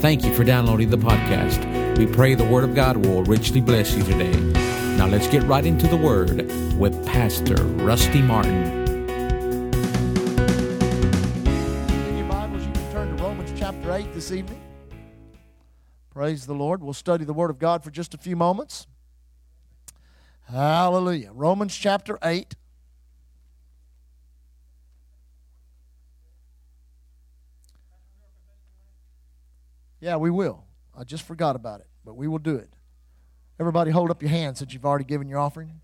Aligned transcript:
Thank 0.00 0.24
you 0.24 0.32
for 0.32 0.44
downloading 0.44 0.88
the 0.88 0.96
podcast. 0.96 1.98
We 1.98 2.06
pray 2.06 2.34
the 2.34 2.46
Word 2.46 2.64
of 2.64 2.74
God 2.74 2.96
will 2.96 3.22
richly 3.24 3.60
bless 3.60 3.94
you 3.94 4.02
today. 4.02 4.34
Now 4.96 5.06
let's 5.06 5.28
get 5.28 5.42
right 5.42 5.66
into 5.66 5.86
the 5.88 5.96
Word 5.98 6.50
with 6.78 7.06
Pastor 7.06 7.62
Rusty 7.62 8.22
Martin. 8.22 8.88
In 11.98 12.16
your 12.16 12.28
Bibles, 12.28 12.64
you 12.64 12.72
can 12.72 12.92
turn 12.92 13.14
to 13.14 13.22
Romans 13.22 13.52
chapter 13.54 13.92
8 13.92 14.14
this 14.14 14.32
evening. 14.32 14.58
Praise 16.08 16.46
the 16.46 16.54
Lord. 16.54 16.82
We'll 16.82 16.94
study 16.94 17.26
the 17.26 17.34
Word 17.34 17.50
of 17.50 17.58
God 17.58 17.84
for 17.84 17.90
just 17.90 18.14
a 18.14 18.18
few 18.18 18.36
moments. 18.36 18.86
Hallelujah. 20.48 21.30
Romans 21.34 21.76
chapter 21.76 22.18
8. 22.22 22.56
Yeah, 30.00 30.16
we 30.16 30.30
will. 30.30 30.64
I 30.96 31.04
just 31.04 31.24
forgot 31.26 31.56
about 31.56 31.80
it, 31.80 31.86
but 32.04 32.16
we 32.16 32.26
will 32.26 32.38
do 32.38 32.56
it. 32.56 32.70
Everybody 33.58 33.90
hold 33.90 34.10
up 34.10 34.22
your 34.22 34.30
hands 34.30 34.58
since 34.58 34.72
you've 34.72 34.86
already 34.86 35.04
given 35.04 35.28
your 35.28 35.38
offering. 35.38 35.80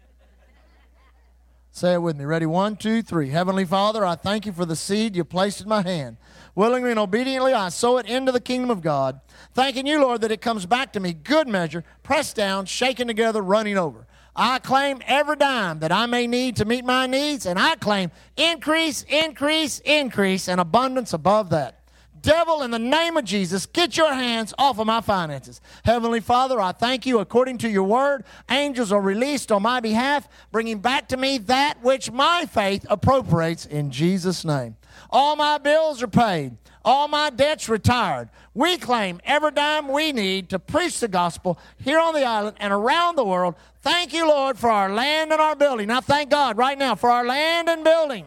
Say 1.70 1.92
it 1.92 2.00
with 2.00 2.16
me. 2.16 2.24
Ready? 2.24 2.46
One, 2.46 2.76
two, 2.76 3.02
three. 3.02 3.28
Heavenly 3.28 3.66
Father, 3.66 4.02
I 4.02 4.14
thank 4.14 4.46
you 4.46 4.52
for 4.52 4.64
the 4.64 4.74
seed 4.74 5.14
you 5.14 5.24
placed 5.24 5.60
in 5.60 5.68
my 5.68 5.82
hand. 5.82 6.16
Willingly 6.54 6.90
and 6.90 6.98
obediently, 6.98 7.52
I 7.52 7.68
sow 7.68 7.98
it 7.98 8.06
into 8.06 8.32
the 8.32 8.40
kingdom 8.40 8.70
of 8.70 8.80
God. 8.80 9.20
Thanking 9.52 9.86
you, 9.86 10.00
Lord, 10.00 10.22
that 10.22 10.32
it 10.32 10.40
comes 10.40 10.64
back 10.64 10.94
to 10.94 11.00
me, 11.00 11.12
good 11.12 11.48
measure, 11.48 11.84
pressed 12.02 12.34
down, 12.34 12.64
shaken 12.64 13.06
together, 13.06 13.42
running 13.42 13.76
over. 13.76 14.06
I 14.34 14.58
claim 14.58 15.02
every 15.06 15.36
dime 15.36 15.80
that 15.80 15.92
I 15.92 16.06
may 16.06 16.26
need 16.26 16.56
to 16.56 16.64
meet 16.64 16.86
my 16.86 17.06
needs, 17.06 17.44
and 17.44 17.58
I 17.58 17.76
claim 17.76 18.10
increase, 18.38 19.02
increase, 19.02 19.80
increase, 19.80 20.48
and 20.48 20.62
abundance 20.62 21.12
above 21.12 21.50
that. 21.50 21.82
Devil, 22.26 22.62
in 22.62 22.72
the 22.72 22.78
name 22.80 23.16
of 23.16 23.24
Jesus, 23.24 23.66
get 23.66 23.96
your 23.96 24.12
hands 24.12 24.52
off 24.58 24.80
of 24.80 24.86
my 24.88 25.00
finances. 25.00 25.60
Heavenly 25.84 26.18
Father, 26.18 26.60
I 26.60 26.72
thank 26.72 27.06
you 27.06 27.20
according 27.20 27.58
to 27.58 27.70
your 27.70 27.84
word. 27.84 28.24
Angels 28.50 28.90
are 28.90 29.00
released 29.00 29.52
on 29.52 29.62
my 29.62 29.78
behalf, 29.78 30.28
bringing 30.50 30.80
back 30.80 31.06
to 31.10 31.16
me 31.16 31.38
that 31.38 31.80
which 31.84 32.10
my 32.10 32.44
faith 32.44 32.84
appropriates 32.90 33.64
in 33.64 33.92
Jesus' 33.92 34.44
name. 34.44 34.74
All 35.08 35.36
my 35.36 35.58
bills 35.58 36.02
are 36.02 36.08
paid. 36.08 36.56
All 36.84 37.06
my 37.06 37.30
debts 37.30 37.68
retired. 37.68 38.28
We 38.54 38.76
claim 38.76 39.20
every 39.24 39.52
dime 39.52 39.86
we 39.86 40.10
need 40.10 40.48
to 40.48 40.58
preach 40.58 40.98
the 40.98 41.06
gospel 41.06 41.60
here 41.78 42.00
on 42.00 42.12
the 42.12 42.24
island 42.24 42.56
and 42.58 42.72
around 42.72 43.14
the 43.14 43.24
world. 43.24 43.54
Thank 43.82 44.12
you, 44.12 44.26
Lord, 44.26 44.58
for 44.58 44.68
our 44.68 44.92
land 44.92 45.30
and 45.30 45.40
our 45.40 45.54
building. 45.54 45.86
Now, 45.86 46.00
thank 46.00 46.30
God 46.30 46.58
right 46.58 46.76
now 46.76 46.96
for 46.96 47.08
our 47.08 47.24
land 47.24 47.68
and 47.68 47.84
building. 47.84 48.26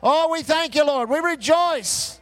Oh, 0.00 0.30
we 0.30 0.44
thank 0.44 0.76
you, 0.76 0.86
Lord. 0.86 1.10
We 1.10 1.18
rejoice. 1.18 2.20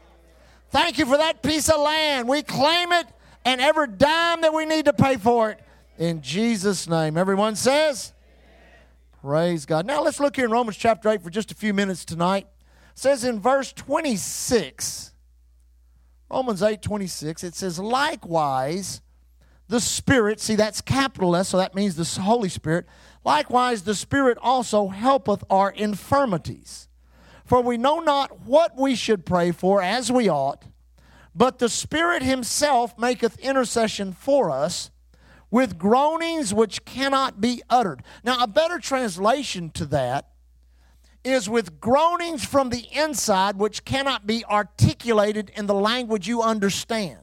Thank 0.74 0.98
you 0.98 1.06
for 1.06 1.16
that 1.16 1.40
piece 1.40 1.68
of 1.68 1.78
land. 1.78 2.26
We 2.26 2.42
claim 2.42 2.90
it 2.90 3.06
and 3.44 3.60
every 3.60 3.86
dime 3.86 4.40
that 4.40 4.52
we 4.52 4.66
need 4.66 4.86
to 4.86 4.92
pay 4.92 5.16
for 5.16 5.52
it 5.52 5.60
in 5.98 6.20
Jesus' 6.20 6.88
name. 6.88 7.16
Everyone 7.16 7.54
says, 7.54 8.12
Praise 9.22 9.66
God. 9.66 9.86
Now 9.86 10.02
let's 10.02 10.18
look 10.18 10.34
here 10.34 10.46
in 10.46 10.50
Romans 10.50 10.76
chapter 10.76 11.08
8 11.08 11.22
for 11.22 11.30
just 11.30 11.52
a 11.52 11.54
few 11.54 11.72
minutes 11.72 12.04
tonight. 12.04 12.48
It 12.90 12.98
says 12.98 13.22
in 13.22 13.38
verse 13.38 13.72
26, 13.72 15.12
Romans 16.28 16.60
8 16.60 16.82
26, 16.82 17.44
it 17.44 17.54
says, 17.54 17.78
Likewise, 17.78 19.00
the 19.68 19.78
Spirit, 19.78 20.40
see 20.40 20.56
that's 20.56 20.80
capital 20.80 21.36
S, 21.36 21.50
so 21.50 21.56
that 21.58 21.76
means 21.76 21.94
the 21.94 22.20
Holy 22.20 22.48
Spirit. 22.48 22.86
Likewise, 23.24 23.82
the 23.82 23.94
Spirit 23.94 24.38
also 24.42 24.88
helpeth 24.88 25.44
our 25.48 25.70
infirmities. 25.70 26.88
For 27.44 27.60
we 27.60 27.76
know 27.76 28.00
not 28.00 28.46
what 28.46 28.76
we 28.76 28.94
should 28.94 29.26
pray 29.26 29.52
for 29.52 29.82
as 29.82 30.10
we 30.10 30.28
ought, 30.28 30.64
but 31.34 31.58
the 31.58 31.68
Spirit 31.68 32.22
Himself 32.22 32.98
maketh 32.98 33.38
intercession 33.38 34.12
for 34.12 34.50
us 34.50 34.90
with 35.50 35.78
groanings 35.78 36.54
which 36.54 36.84
cannot 36.84 37.40
be 37.40 37.62
uttered. 37.68 38.02
Now, 38.24 38.42
a 38.42 38.46
better 38.46 38.78
translation 38.78 39.70
to 39.70 39.84
that 39.86 40.30
is 41.22 41.48
with 41.48 41.80
groanings 41.80 42.44
from 42.44 42.70
the 42.70 42.86
inside 42.92 43.56
which 43.56 43.84
cannot 43.84 44.26
be 44.26 44.44
articulated 44.44 45.50
in 45.54 45.66
the 45.66 45.74
language 45.74 46.26
you 46.28 46.42
understand. 46.42 47.20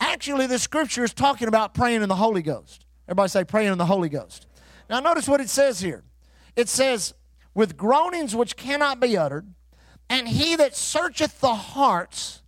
Actually, 0.00 0.46
the 0.46 0.58
scripture 0.58 1.04
is 1.04 1.14
talking 1.14 1.48
about 1.48 1.74
praying 1.74 2.02
in 2.02 2.08
the 2.08 2.16
Holy 2.16 2.42
Ghost. 2.42 2.84
Everybody 3.06 3.28
say 3.28 3.44
praying 3.44 3.72
in 3.72 3.78
the 3.78 3.86
Holy 3.86 4.08
Ghost. 4.08 4.46
Now, 4.90 5.00
notice 5.00 5.28
what 5.28 5.40
it 5.40 5.48
says 5.48 5.80
here. 5.80 6.02
It 6.56 6.68
says, 6.68 7.14
with 7.54 7.76
groanings 7.76 8.34
which 8.34 8.56
cannot 8.56 9.00
be 9.00 9.16
uttered, 9.16 9.52
and 10.08 10.28
he 10.28 10.56
that 10.56 10.76
searcheth 10.76 11.40
the 11.40 11.54
hearts 11.54 12.42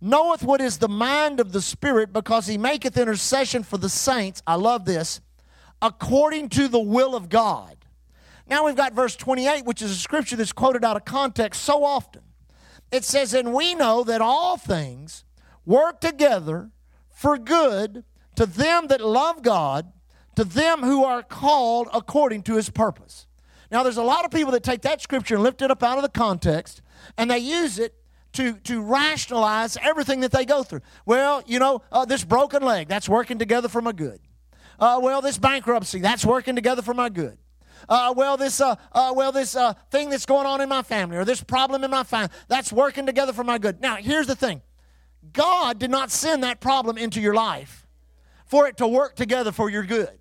knoweth 0.00 0.42
what 0.42 0.60
is 0.60 0.78
the 0.78 0.88
mind 0.88 1.40
of 1.40 1.52
the 1.52 1.60
Spirit, 1.60 2.12
because 2.12 2.46
he 2.46 2.56
maketh 2.56 2.96
intercession 2.96 3.62
for 3.62 3.76
the 3.76 3.88
saints. 3.88 4.42
I 4.46 4.54
love 4.54 4.84
this, 4.84 5.20
according 5.82 6.48
to 6.50 6.68
the 6.68 6.80
will 6.80 7.14
of 7.14 7.28
God. 7.28 7.76
Now 8.48 8.64
we've 8.66 8.76
got 8.76 8.94
verse 8.94 9.14
28, 9.16 9.64
which 9.64 9.82
is 9.82 9.90
a 9.90 9.96
scripture 9.96 10.36
that's 10.36 10.52
quoted 10.52 10.84
out 10.84 10.96
of 10.96 11.04
context 11.04 11.62
so 11.62 11.84
often. 11.84 12.22
It 12.90 13.04
says, 13.04 13.34
And 13.34 13.54
we 13.54 13.74
know 13.74 14.02
that 14.04 14.20
all 14.20 14.56
things 14.56 15.24
work 15.64 16.00
together 16.00 16.70
for 17.10 17.38
good 17.38 18.04
to 18.36 18.46
them 18.46 18.88
that 18.88 19.00
love 19.00 19.42
God, 19.42 19.92
to 20.34 20.44
them 20.44 20.80
who 20.80 21.04
are 21.04 21.22
called 21.22 21.88
according 21.92 22.42
to 22.44 22.56
his 22.56 22.70
purpose. 22.70 23.26
Now, 23.70 23.82
there's 23.82 23.96
a 23.96 24.02
lot 24.02 24.24
of 24.24 24.30
people 24.30 24.52
that 24.52 24.62
take 24.62 24.82
that 24.82 25.00
scripture 25.00 25.36
and 25.36 25.44
lift 25.44 25.62
it 25.62 25.70
up 25.70 25.82
out 25.82 25.96
of 25.96 26.02
the 26.02 26.08
context, 26.08 26.82
and 27.16 27.30
they 27.30 27.38
use 27.38 27.78
it 27.78 27.94
to, 28.32 28.54
to 28.60 28.82
rationalize 28.82 29.76
everything 29.82 30.20
that 30.20 30.32
they 30.32 30.44
go 30.44 30.62
through. 30.62 30.80
Well, 31.06 31.42
you 31.46 31.58
know, 31.58 31.82
uh, 31.90 32.04
this 32.04 32.24
broken 32.24 32.62
leg, 32.62 32.88
that's 32.88 33.08
working 33.08 33.38
together 33.38 33.68
for 33.68 33.80
my 33.80 33.92
good. 33.92 34.20
Uh, 34.78 34.98
well, 35.02 35.20
this 35.20 35.38
bankruptcy, 35.38 36.00
that's 36.00 36.24
working 36.24 36.54
together 36.54 36.82
for 36.82 36.94
my 36.94 37.08
good. 37.08 37.38
Uh, 37.88 38.12
well, 38.16 38.36
this, 38.36 38.60
uh, 38.60 38.76
uh, 38.92 39.12
well, 39.14 39.32
this 39.32 39.56
uh, 39.56 39.72
thing 39.90 40.10
that's 40.10 40.26
going 40.26 40.46
on 40.46 40.60
in 40.60 40.68
my 40.68 40.82
family, 40.82 41.16
or 41.16 41.24
this 41.24 41.42
problem 41.42 41.82
in 41.84 41.90
my 41.90 42.04
family, 42.04 42.30
that's 42.48 42.72
working 42.72 43.06
together 43.06 43.32
for 43.32 43.44
my 43.44 43.58
good. 43.58 43.80
Now, 43.80 43.96
here's 43.96 44.26
the 44.26 44.36
thing 44.36 44.62
God 45.32 45.78
did 45.78 45.90
not 45.90 46.10
send 46.10 46.42
that 46.44 46.60
problem 46.60 46.98
into 46.98 47.20
your 47.20 47.34
life 47.34 47.86
for 48.46 48.66
it 48.66 48.76
to 48.78 48.88
work 48.88 49.16
together 49.16 49.52
for 49.52 49.70
your 49.70 49.82
good. 49.82 50.19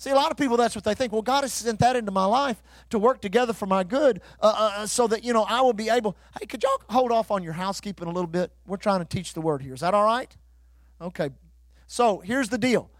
See, 0.00 0.08
a 0.08 0.14
lot 0.14 0.30
of 0.30 0.38
people, 0.38 0.56
that's 0.56 0.74
what 0.74 0.82
they 0.82 0.94
think. 0.94 1.12
Well, 1.12 1.20
God 1.20 1.42
has 1.42 1.52
sent 1.52 1.78
that 1.80 1.94
into 1.94 2.10
my 2.10 2.24
life 2.24 2.62
to 2.88 2.98
work 2.98 3.20
together 3.20 3.52
for 3.52 3.66
my 3.66 3.84
good 3.84 4.22
uh, 4.40 4.46
uh, 4.78 4.86
so 4.86 5.06
that, 5.06 5.22
you 5.22 5.34
know, 5.34 5.42
I 5.42 5.60
will 5.60 5.74
be 5.74 5.90
able. 5.90 6.16
Hey, 6.40 6.46
could 6.46 6.62
y'all 6.62 6.80
hold 6.88 7.12
off 7.12 7.30
on 7.30 7.42
your 7.42 7.52
housekeeping 7.52 8.08
a 8.08 8.10
little 8.10 8.26
bit? 8.26 8.50
We're 8.66 8.78
trying 8.78 9.00
to 9.00 9.04
teach 9.04 9.34
the 9.34 9.42
word 9.42 9.60
here. 9.60 9.74
Is 9.74 9.80
that 9.80 9.92
all 9.92 10.06
right? 10.06 10.34
Okay. 11.02 11.28
So 11.86 12.20
here's 12.20 12.48
the 12.48 12.56
deal 12.56 12.90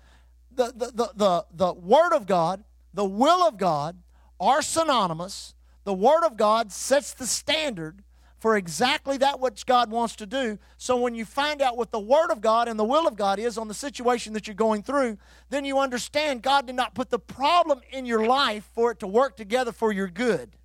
the, 0.53 0.75
the, 0.77 0.91
the, 0.93 1.11
the, 1.15 1.47
the 1.55 1.73
Word 1.73 2.13
of 2.13 2.27
God, 2.27 2.65
the 2.93 3.07
will 3.07 3.49
of 3.49 3.57
God 3.57 3.97
are 4.39 4.61
synonymous. 4.61 5.55
The 5.85 5.95
Word 5.95 6.23
of 6.27 6.37
God 6.37 6.71
sets 6.71 7.15
the 7.15 7.27
standard 7.27 8.03
for 8.41 8.57
exactly 8.57 9.19
that 9.19 9.39
which 9.39 9.67
God 9.67 9.91
wants 9.91 10.17
to 10.17 10.27
do. 10.27 10.59
So 10.79 10.97
when 10.97 11.15
you 11.15 11.27
find 11.27 11.61
out 11.61 11.77
what 11.77 11.93
the 11.93 12.01
Word 12.01 12.31
of 12.31 12.41
God 12.41 12.69
and 12.69 12.79
the 12.79 12.85
will 12.85 13.07
of 13.07 13.15
God 13.15 13.39
is 13.39 13.59
on 13.59 13.69
the 13.69 13.75
situation 13.75 14.33
that 14.33 14.47
you're 14.47 14.55
going 14.55 14.83
through, 14.83 15.19
then 15.51 15.67
you 15.67 15.79
understand 15.79 16.43
God 16.43 16.67
did 16.67 16.75
not 16.75 16.95
put 16.95 17.11
the 17.11 17.19
problem 17.19 17.83
in 17.91 18.07
your 18.07 18.27
life 18.27 18.69
for 18.75 18.91
it 18.91 18.99
to 19.01 19.07
work 19.07 19.37
together 19.37 19.73
for 19.73 19.93
your 19.93 20.09
good. 20.09 20.57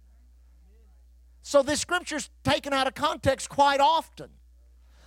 So 1.41 1.61
this 1.61 1.81
scripture's 1.81 2.29
taken 2.43 2.71
out 2.71 2.87
of 2.87 2.95
context 2.95 3.49
quite 3.49 3.81
often. 3.81 4.29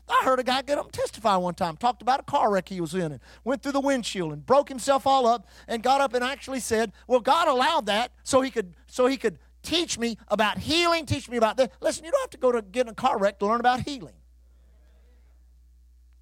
I 0.06 0.24
heard 0.24 0.38
a 0.38 0.44
guy 0.44 0.62
get 0.62 0.78
up 0.78 0.92
testify 0.92 1.36
one 1.36 1.54
time, 1.54 1.76
talked 1.76 2.02
about 2.02 2.20
a 2.20 2.22
car 2.22 2.50
wreck 2.52 2.68
he 2.68 2.80
was 2.80 2.94
in 2.94 3.12
and 3.12 3.20
went 3.44 3.62
through 3.62 3.72
the 3.72 3.80
windshield 3.80 4.32
and 4.32 4.44
broke 4.44 4.68
himself 4.68 5.06
all 5.06 5.26
up 5.26 5.46
and 5.66 5.82
got 5.82 6.00
up 6.00 6.14
and 6.14 6.24
actually 6.24 6.60
said, 6.60 6.92
Well, 7.06 7.20
God 7.20 7.48
allowed 7.48 7.86
that 7.86 8.12
so 8.22 8.40
he 8.40 8.50
could 8.50 8.74
so 8.86 9.06
he 9.06 9.16
could 9.16 9.38
teach 9.68 9.98
me 9.98 10.16
about 10.28 10.58
healing, 10.58 11.04
teach 11.04 11.28
me 11.28 11.36
about 11.36 11.56
this. 11.56 11.68
Listen, 11.80 12.04
you 12.04 12.10
don't 12.10 12.22
have 12.22 12.30
to 12.30 12.38
go 12.38 12.52
to 12.52 12.62
get 12.62 12.86
in 12.86 12.92
a 12.92 12.94
car 12.94 13.18
wreck 13.18 13.38
to 13.38 13.46
learn 13.46 13.60
about 13.60 13.80
healing. 13.80 14.14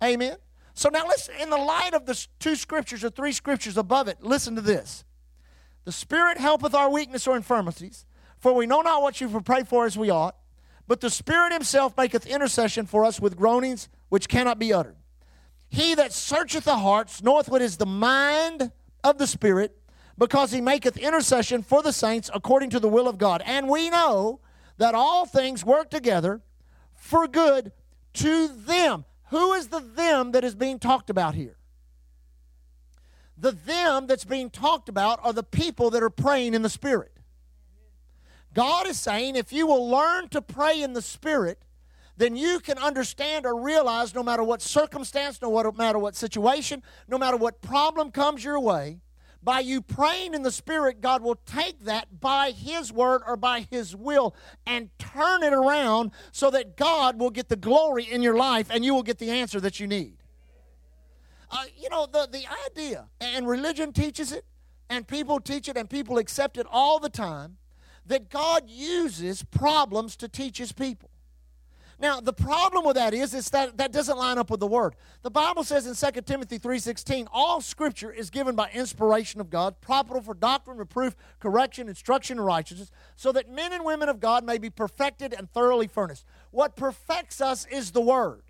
Amen. 0.02 0.36
So 0.74 0.88
now 0.88 1.06
listen, 1.06 1.34
in 1.40 1.48
the 1.48 1.56
light 1.56 1.94
of 1.94 2.04
the 2.06 2.26
two 2.38 2.56
scriptures 2.56 3.02
or 3.04 3.10
three 3.10 3.32
scriptures 3.32 3.76
above 3.76 4.08
it, 4.08 4.22
listen 4.22 4.56
to 4.56 4.60
this. 4.60 5.04
The 5.84 5.92
Spirit 5.92 6.38
helpeth 6.38 6.74
our 6.74 6.90
weakness 6.90 7.26
or 7.26 7.36
infirmities, 7.36 8.04
for 8.38 8.52
we 8.52 8.66
know 8.66 8.82
not 8.82 9.00
what 9.00 9.20
you 9.20 9.28
pray 9.40 9.62
for 9.62 9.86
as 9.86 9.96
we 9.96 10.10
ought, 10.10 10.36
but 10.88 11.00
the 11.00 11.08
Spirit 11.08 11.52
himself 11.52 11.96
maketh 11.96 12.26
intercession 12.26 12.86
for 12.86 13.04
us 13.04 13.20
with 13.20 13.36
groanings 13.36 13.88
which 14.08 14.28
cannot 14.28 14.58
be 14.58 14.72
uttered. 14.72 14.96
He 15.68 15.94
that 15.94 16.12
searcheth 16.12 16.64
the 16.64 16.76
hearts 16.76 17.22
knoweth 17.22 17.48
what 17.48 17.62
is 17.62 17.76
the 17.76 17.86
mind 17.86 18.72
of 19.02 19.18
the 19.18 19.26
Spirit, 19.26 19.78
because 20.18 20.52
he 20.52 20.60
maketh 20.60 20.96
intercession 20.96 21.62
for 21.62 21.82
the 21.82 21.92
saints 21.92 22.30
according 22.32 22.70
to 22.70 22.80
the 22.80 22.88
will 22.88 23.08
of 23.08 23.18
God. 23.18 23.42
And 23.44 23.68
we 23.68 23.90
know 23.90 24.40
that 24.78 24.94
all 24.94 25.26
things 25.26 25.64
work 25.64 25.90
together 25.90 26.42
for 26.94 27.26
good 27.26 27.72
to 28.14 28.48
them. 28.48 29.04
Who 29.30 29.52
is 29.52 29.68
the 29.68 29.80
them 29.80 30.32
that 30.32 30.44
is 30.44 30.54
being 30.54 30.78
talked 30.78 31.10
about 31.10 31.34
here? 31.34 31.56
The 33.36 33.52
them 33.52 34.06
that's 34.06 34.24
being 34.24 34.48
talked 34.48 34.88
about 34.88 35.20
are 35.22 35.32
the 35.32 35.42
people 35.42 35.90
that 35.90 36.02
are 36.02 36.10
praying 36.10 36.54
in 36.54 36.62
the 36.62 36.70
Spirit. 36.70 37.12
God 38.54 38.86
is 38.86 38.98
saying 38.98 39.36
if 39.36 39.52
you 39.52 39.66
will 39.66 39.88
learn 39.88 40.28
to 40.30 40.40
pray 40.40 40.80
in 40.80 40.94
the 40.94 41.02
Spirit, 41.02 41.62
then 42.16 42.34
you 42.34 42.60
can 42.60 42.78
understand 42.78 43.44
or 43.44 43.60
realize 43.60 44.14
no 44.14 44.22
matter 44.22 44.42
what 44.42 44.62
circumstance, 44.62 45.42
no 45.42 45.72
matter 45.72 45.98
what 45.98 46.16
situation, 46.16 46.82
no 47.06 47.18
matter 47.18 47.36
what 47.36 47.60
problem 47.60 48.10
comes 48.10 48.42
your 48.42 48.58
way, 48.58 49.00
by 49.46 49.60
you 49.60 49.80
praying 49.80 50.34
in 50.34 50.42
the 50.42 50.50
Spirit, 50.50 51.00
God 51.00 51.22
will 51.22 51.38
take 51.46 51.84
that 51.84 52.20
by 52.20 52.50
His 52.50 52.92
word 52.92 53.22
or 53.24 53.36
by 53.36 53.60
His 53.70 53.94
will 53.94 54.34
and 54.66 54.90
turn 54.98 55.44
it 55.44 55.52
around 55.52 56.10
so 56.32 56.50
that 56.50 56.76
God 56.76 57.20
will 57.20 57.30
get 57.30 57.48
the 57.48 57.54
glory 57.54 58.02
in 58.02 58.22
your 58.22 58.36
life 58.36 58.66
and 58.72 58.84
you 58.84 58.92
will 58.92 59.04
get 59.04 59.18
the 59.18 59.30
answer 59.30 59.60
that 59.60 59.78
you 59.78 59.86
need. 59.86 60.16
Uh, 61.48 61.62
you 61.78 61.88
know, 61.88 62.06
the, 62.06 62.28
the 62.30 62.42
idea, 62.66 63.06
and 63.20 63.46
religion 63.46 63.92
teaches 63.92 64.32
it, 64.32 64.44
and 64.90 65.06
people 65.06 65.38
teach 65.38 65.68
it, 65.68 65.76
and 65.76 65.88
people 65.88 66.18
accept 66.18 66.58
it 66.58 66.66
all 66.68 66.98
the 66.98 67.08
time, 67.08 67.56
that 68.04 68.28
God 68.28 68.64
uses 68.66 69.44
problems 69.44 70.16
to 70.16 70.28
teach 70.28 70.58
His 70.58 70.72
people. 70.72 71.08
Now, 71.98 72.20
the 72.20 72.32
problem 72.32 72.84
with 72.84 72.96
that 72.96 73.14
is, 73.14 73.32
is 73.32 73.48
that 73.50 73.78
that 73.78 73.90
doesn't 73.90 74.18
line 74.18 74.36
up 74.36 74.50
with 74.50 74.60
the 74.60 74.66
word. 74.66 74.96
The 75.22 75.30
Bible 75.30 75.64
says 75.64 75.86
in 75.86 76.12
2 76.12 76.20
Timothy 76.22 76.58
3.16, 76.58 77.26
all 77.32 77.62
scripture 77.62 78.12
is 78.12 78.28
given 78.28 78.54
by 78.54 78.68
inspiration 78.74 79.40
of 79.40 79.48
God, 79.48 79.80
profitable 79.80 80.20
for 80.20 80.34
doctrine, 80.34 80.76
reproof, 80.76 81.16
correction, 81.40 81.88
instruction, 81.88 82.36
and 82.36 82.46
righteousness, 82.46 82.90
so 83.16 83.32
that 83.32 83.50
men 83.50 83.72
and 83.72 83.82
women 83.82 84.10
of 84.10 84.20
God 84.20 84.44
may 84.44 84.58
be 84.58 84.68
perfected 84.68 85.32
and 85.32 85.50
thoroughly 85.50 85.86
furnished. 85.86 86.24
What 86.50 86.76
perfects 86.76 87.40
us 87.40 87.66
is 87.70 87.92
the 87.92 88.02
word. 88.02 88.42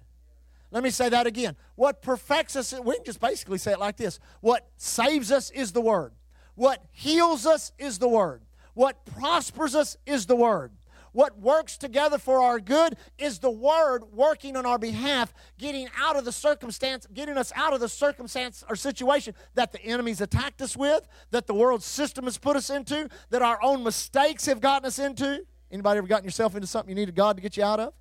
Let 0.73 0.83
me 0.83 0.91
say 0.91 1.09
that 1.09 1.29
again. 1.29 1.57
What 1.77 2.03
perfects 2.03 2.57
us, 2.57 2.75
we 2.83 2.97
can 2.97 3.05
just 3.05 3.21
basically 3.21 3.59
say 3.59 3.73
it 3.73 3.79
like 3.79 3.97
this. 3.97 4.19
What 4.41 4.67
saves 4.77 5.31
us 5.31 5.51
is 5.51 5.71
the 5.71 5.81
word. 5.81 6.13
What 6.57 6.85
heals 6.91 7.47
us 7.47 7.71
is 7.79 7.99
the 7.99 8.09
word. 8.09 8.43
What 8.75 9.07
prospers 9.07 9.75
us 9.75 9.97
is 10.05 10.27
the 10.27 10.37
word. 10.37 10.73
What 11.17 11.39
works 11.39 11.79
together 11.79 12.19
for 12.19 12.43
our 12.43 12.61
good 12.61 12.99
is 13.17 13.39
the 13.39 13.51
Word 13.51 14.05
working 14.13 14.55
on 14.55 14.67
our 14.67 14.79
behalf, 14.79 15.33
getting 15.57 15.89
out 15.99 16.15
of 16.15 16.27
the 16.27 16.31
circumstance, 16.31 17.07
getting 17.15 17.39
us 17.39 17.51
out 17.57 17.73
of 17.73 17.81
the 17.81 17.89
circumstance 17.89 18.63
or 18.69 18.77
situation 18.77 19.35
that 19.55 19.73
the 19.73 19.83
enemy's 19.83 20.21
attacked 20.21 20.61
us 20.61 20.77
with, 20.77 21.09
that 21.31 21.47
the 21.47 21.55
world 21.55 21.83
system 21.83 22.25
has 22.25 22.37
put 22.37 22.55
us 22.55 22.69
into, 22.69 23.09
that 23.31 23.41
our 23.41 23.59
own 23.63 23.83
mistakes 23.83 24.45
have 24.45 24.61
gotten 24.61 24.87
us 24.87 24.99
into. 24.99 25.43
Anybody 25.73 25.97
ever 25.97 26.07
gotten 26.07 26.27
yourself 26.27 26.55
into 26.55 26.67
something 26.67 26.91
you 26.91 26.95
needed 26.95 27.15
God 27.15 27.37
to 27.37 27.43
get 27.43 27.57
you 27.57 27.65
out 27.65 27.81
of? 27.81 27.95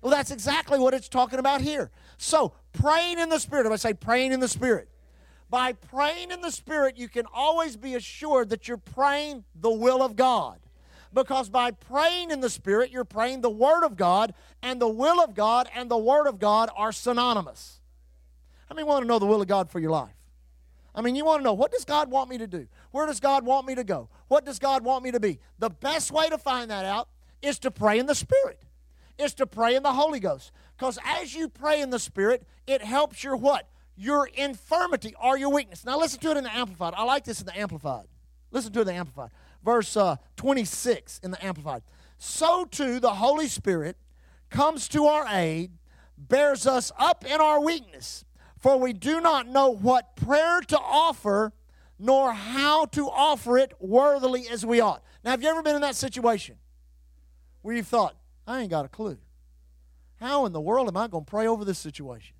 Well, 0.00 0.10
that's 0.10 0.32
exactly 0.32 0.80
what 0.80 0.92
it's 0.92 1.08
talking 1.08 1.38
about 1.38 1.60
here. 1.60 1.92
So, 2.18 2.52
praying 2.72 3.20
in 3.20 3.28
the 3.28 3.38
Spirit, 3.38 3.70
I 3.70 3.76
say 3.76 3.94
praying 3.94 4.32
in 4.32 4.40
the 4.40 4.48
Spirit, 4.48 4.88
by 5.48 5.74
praying 5.74 6.32
in 6.32 6.40
the 6.40 6.50
Spirit, 6.50 6.96
you 6.96 7.08
can 7.08 7.26
always 7.32 7.76
be 7.76 7.94
assured 7.94 8.48
that 8.48 8.66
you're 8.66 8.76
praying 8.76 9.44
the 9.54 9.70
will 9.70 10.02
of 10.02 10.16
God 10.16 10.58
because 11.12 11.48
by 11.48 11.70
praying 11.70 12.30
in 12.30 12.40
the 12.40 12.50
Spirit, 12.50 12.90
you're 12.90 13.04
praying 13.04 13.40
the 13.40 13.50
Word 13.50 13.84
of 13.84 13.96
God, 13.96 14.34
and 14.62 14.80
the 14.80 14.88
will 14.88 15.22
of 15.22 15.34
God 15.34 15.68
and 15.74 15.90
the 15.90 15.98
Word 15.98 16.26
of 16.26 16.38
God 16.38 16.70
are 16.76 16.92
synonymous. 16.92 17.80
How 18.68 18.74
many 18.74 18.86
want 18.86 19.02
to 19.02 19.08
know 19.08 19.18
the 19.18 19.26
will 19.26 19.40
of 19.40 19.48
God 19.48 19.70
for 19.70 19.78
your 19.78 19.90
life? 19.90 20.14
I 20.94 21.02
mean, 21.02 21.14
you 21.14 21.24
want 21.24 21.40
to 21.40 21.44
know 21.44 21.52
what 21.52 21.72
does 21.72 21.84
God 21.84 22.10
want 22.10 22.30
me 22.30 22.38
to 22.38 22.46
do? 22.46 22.66
Where 22.90 23.06
does 23.06 23.20
God 23.20 23.44
want 23.44 23.66
me 23.66 23.74
to 23.74 23.84
go? 23.84 24.08
What 24.28 24.44
does 24.44 24.58
God 24.58 24.82
want 24.82 25.04
me 25.04 25.10
to 25.12 25.20
be? 25.20 25.38
The 25.58 25.70
best 25.70 26.10
way 26.10 26.28
to 26.28 26.38
find 26.38 26.70
that 26.70 26.86
out 26.86 27.08
is 27.42 27.58
to 27.60 27.70
pray 27.70 27.98
in 27.98 28.06
the 28.06 28.14
Spirit, 28.14 28.62
is 29.18 29.34
to 29.34 29.46
pray 29.46 29.76
in 29.76 29.82
the 29.82 29.92
Holy 29.92 30.20
Ghost. 30.20 30.52
Because 30.76 30.98
as 31.04 31.34
you 31.34 31.48
pray 31.48 31.80
in 31.80 31.90
the 31.90 31.98
Spirit, 31.98 32.46
it 32.66 32.82
helps 32.82 33.22
your 33.22 33.36
what? 33.36 33.68
Your 33.94 34.26
infirmity 34.26 35.14
or 35.22 35.38
your 35.38 35.52
weakness. 35.52 35.84
Now 35.84 35.98
listen 35.98 36.18
to 36.20 36.30
it 36.30 36.38
in 36.38 36.44
the 36.44 36.54
Amplified. 36.54 36.94
I 36.96 37.04
like 37.04 37.24
this 37.24 37.40
in 37.40 37.46
the 37.46 37.58
Amplified. 37.58 38.06
Listen 38.50 38.72
to 38.72 38.80
it 38.80 38.82
in 38.82 38.88
the 38.88 38.94
Amplified 38.94 39.30
verse 39.66 39.96
uh, 39.96 40.16
26 40.36 41.20
in 41.22 41.32
the 41.32 41.44
Amplified. 41.44 41.82
So 42.16 42.64
too 42.64 42.98
the 43.00 43.14
Holy 43.14 43.48
Spirit 43.48 43.98
comes 44.48 44.88
to 44.88 45.04
our 45.06 45.26
aid, 45.28 45.72
bears 46.16 46.66
us 46.66 46.90
up 46.98 47.26
in 47.26 47.40
our 47.40 47.60
weakness, 47.60 48.24
for 48.58 48.78
we 48.78 48.94
do 48.94 49.20
not 49.20 49.46
know 49.46 49.68
what 49.68 50.16
prayer 50.16 50.60
to 50.68 50.78
offer 50.78 51.52
nor 51.98 52.32
how 52.32 52.86
to 52.86 53.08
offer 53.08 53.58
it 53.58 53.72
worthily 53.80 54.46
as 54.48 54.64
we 54.64 54.80
ought. 54.80 55.02
Now, 55.24 55.32
have 55.32 55.42
you 55.42 55.48
ever 55.48 55.62
been 55.62 55.74
in 55.74 55.82
that 55.82 55.96
situation 55.96 56.56
where 57.62 57.74
you've 57.74 57.88
thought, 57.88 58.14
I 58.46 58.60
ain't 58.60 58.70
got 58.70 58.84
a 58.84 58.88
clue? 58.88 59.18
How 60.20 60.46
in 60.46 60.52
the 60.52 60.60
world 60.60 60.88
am 60.88 60.96
I 60.96 61.08
going 61.08 61.24
to 61.24 61.30
pray 61.30 61.46
over 61.46 61.64
this 61.64 61.78
situation? 61.78 62.35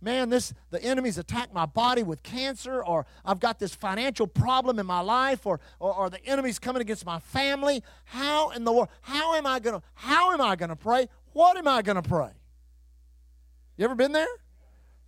Man, 0.00 0.28
this 0.30 0.52
the 0.70 0.82
enemy's 0.82 1.18
attacked 1.18 1.52
my 1.52 1.66
body 1.66 2.02
with 2.02 2.22
cancer, 2.22 2.84
or 2.84 3.06
I've 3.24 3.40
got 3.40 3.58
this 3.58 3.74
financial 3.74 4.26
problem 4.26 4.78
in 4.78 4.86
my 4.86 5.00
life, 5.00 5.46
or, 5.46 5.60
or, 5.78 5.94
or 5.94 6.10
the 6.10 6.24
enemy's 6.24 6.58
coming 6.58 6.82
against 6.82 7.04
my 7.04 7.18
family. 7.18 7.82
How 8.04 8.50
in 8.50 8.64
the 8.64 8.72
world? 8.72 8.88
How 9.02 9.34
am 9.34 9.46
I 9.46 9.60
gonna? 9.60 9.82
How 9.94 10.32
am 10.32 10.40
I 10.40 10.56
gonna 10.56 10.76
pray? 10.76 11.08
What 11.32 11.56
am 11.56 11.68
I 11.68 11.82
gonna 11.82 12.02
pray? 12.02 12.32
You 13.76 13.84
ever 13.84 13.94
been 13.94 14.12
there? 14.12 14.26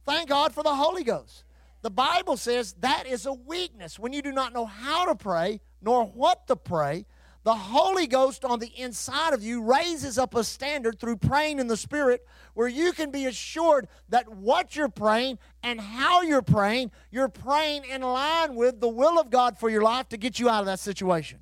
Thank 0.04 0.28
God 0.28 0.54
for 0.54 0.62
the 0.62 0.74
Holy 0.74 1.04
Ghost. 1.04 1.44
The 1.82 1.90
Bible 1.90 2.36
says 2.36 2.74
that 2.80 3.06
is 3.06 3.26
a 3.26 3.32
weakness 3.32 3.98
when 3.98 4.12
you 4.12 4.22
do 4.22 4.32
not 4.32 4.52
know 4.52 4.66
how 4.66 5.06
to 5.06 5.14
pray 5.14 5.60
nor 5.80 6.04
what 6.04 6.46
to 6.46 6.56
pray 6.56 7.06
the 7.44 7.54
Holy 7.54 8.06
Ghost 8.06 8.44
on 8.44 8.60
the 8.60 8.72
inside 8.76 9.34
of 9.34 9.42
you 9.42 9.62
raises 9.62 10.16
up 10.16 10.34
a 10.34 10.44
standard 10.44 11.00
through 11.00 11.16
praying 11.16 11.58
in 11.58 11.66
the 11.66 11.76
Spirit 11.76 12.24
where 12.54 12.68
you 12.68 12.92
can 12.92 13.10
be 13.10 13.26
assured 13.26 13.88
that 14.10 14.28
what 14.28 14.76
you're 14.76 14.88
praying 14.88 15.38
and 15.62 15.80
how 15.80 16.22
you're 16.22 16.42
praying, 16.42 16.92
you're 17.10 17.28
praying 17.28 17.84
in 17.84 18.02
line 18.02 18.54
with 18.54 18.80
the 18.80 18.88
will 18.88 19.18
of 19.18 19.30
God 19.30 19.58
for 19.58 19.68
your 19.68 19.82
life 19.82 20.08
to 20.10 20.16
get 20.16 20.38
you 20.38 20.48
out 20.48 20.60
of 20.60 20.66
that 20.66 20.78
situation. 20.78 21.40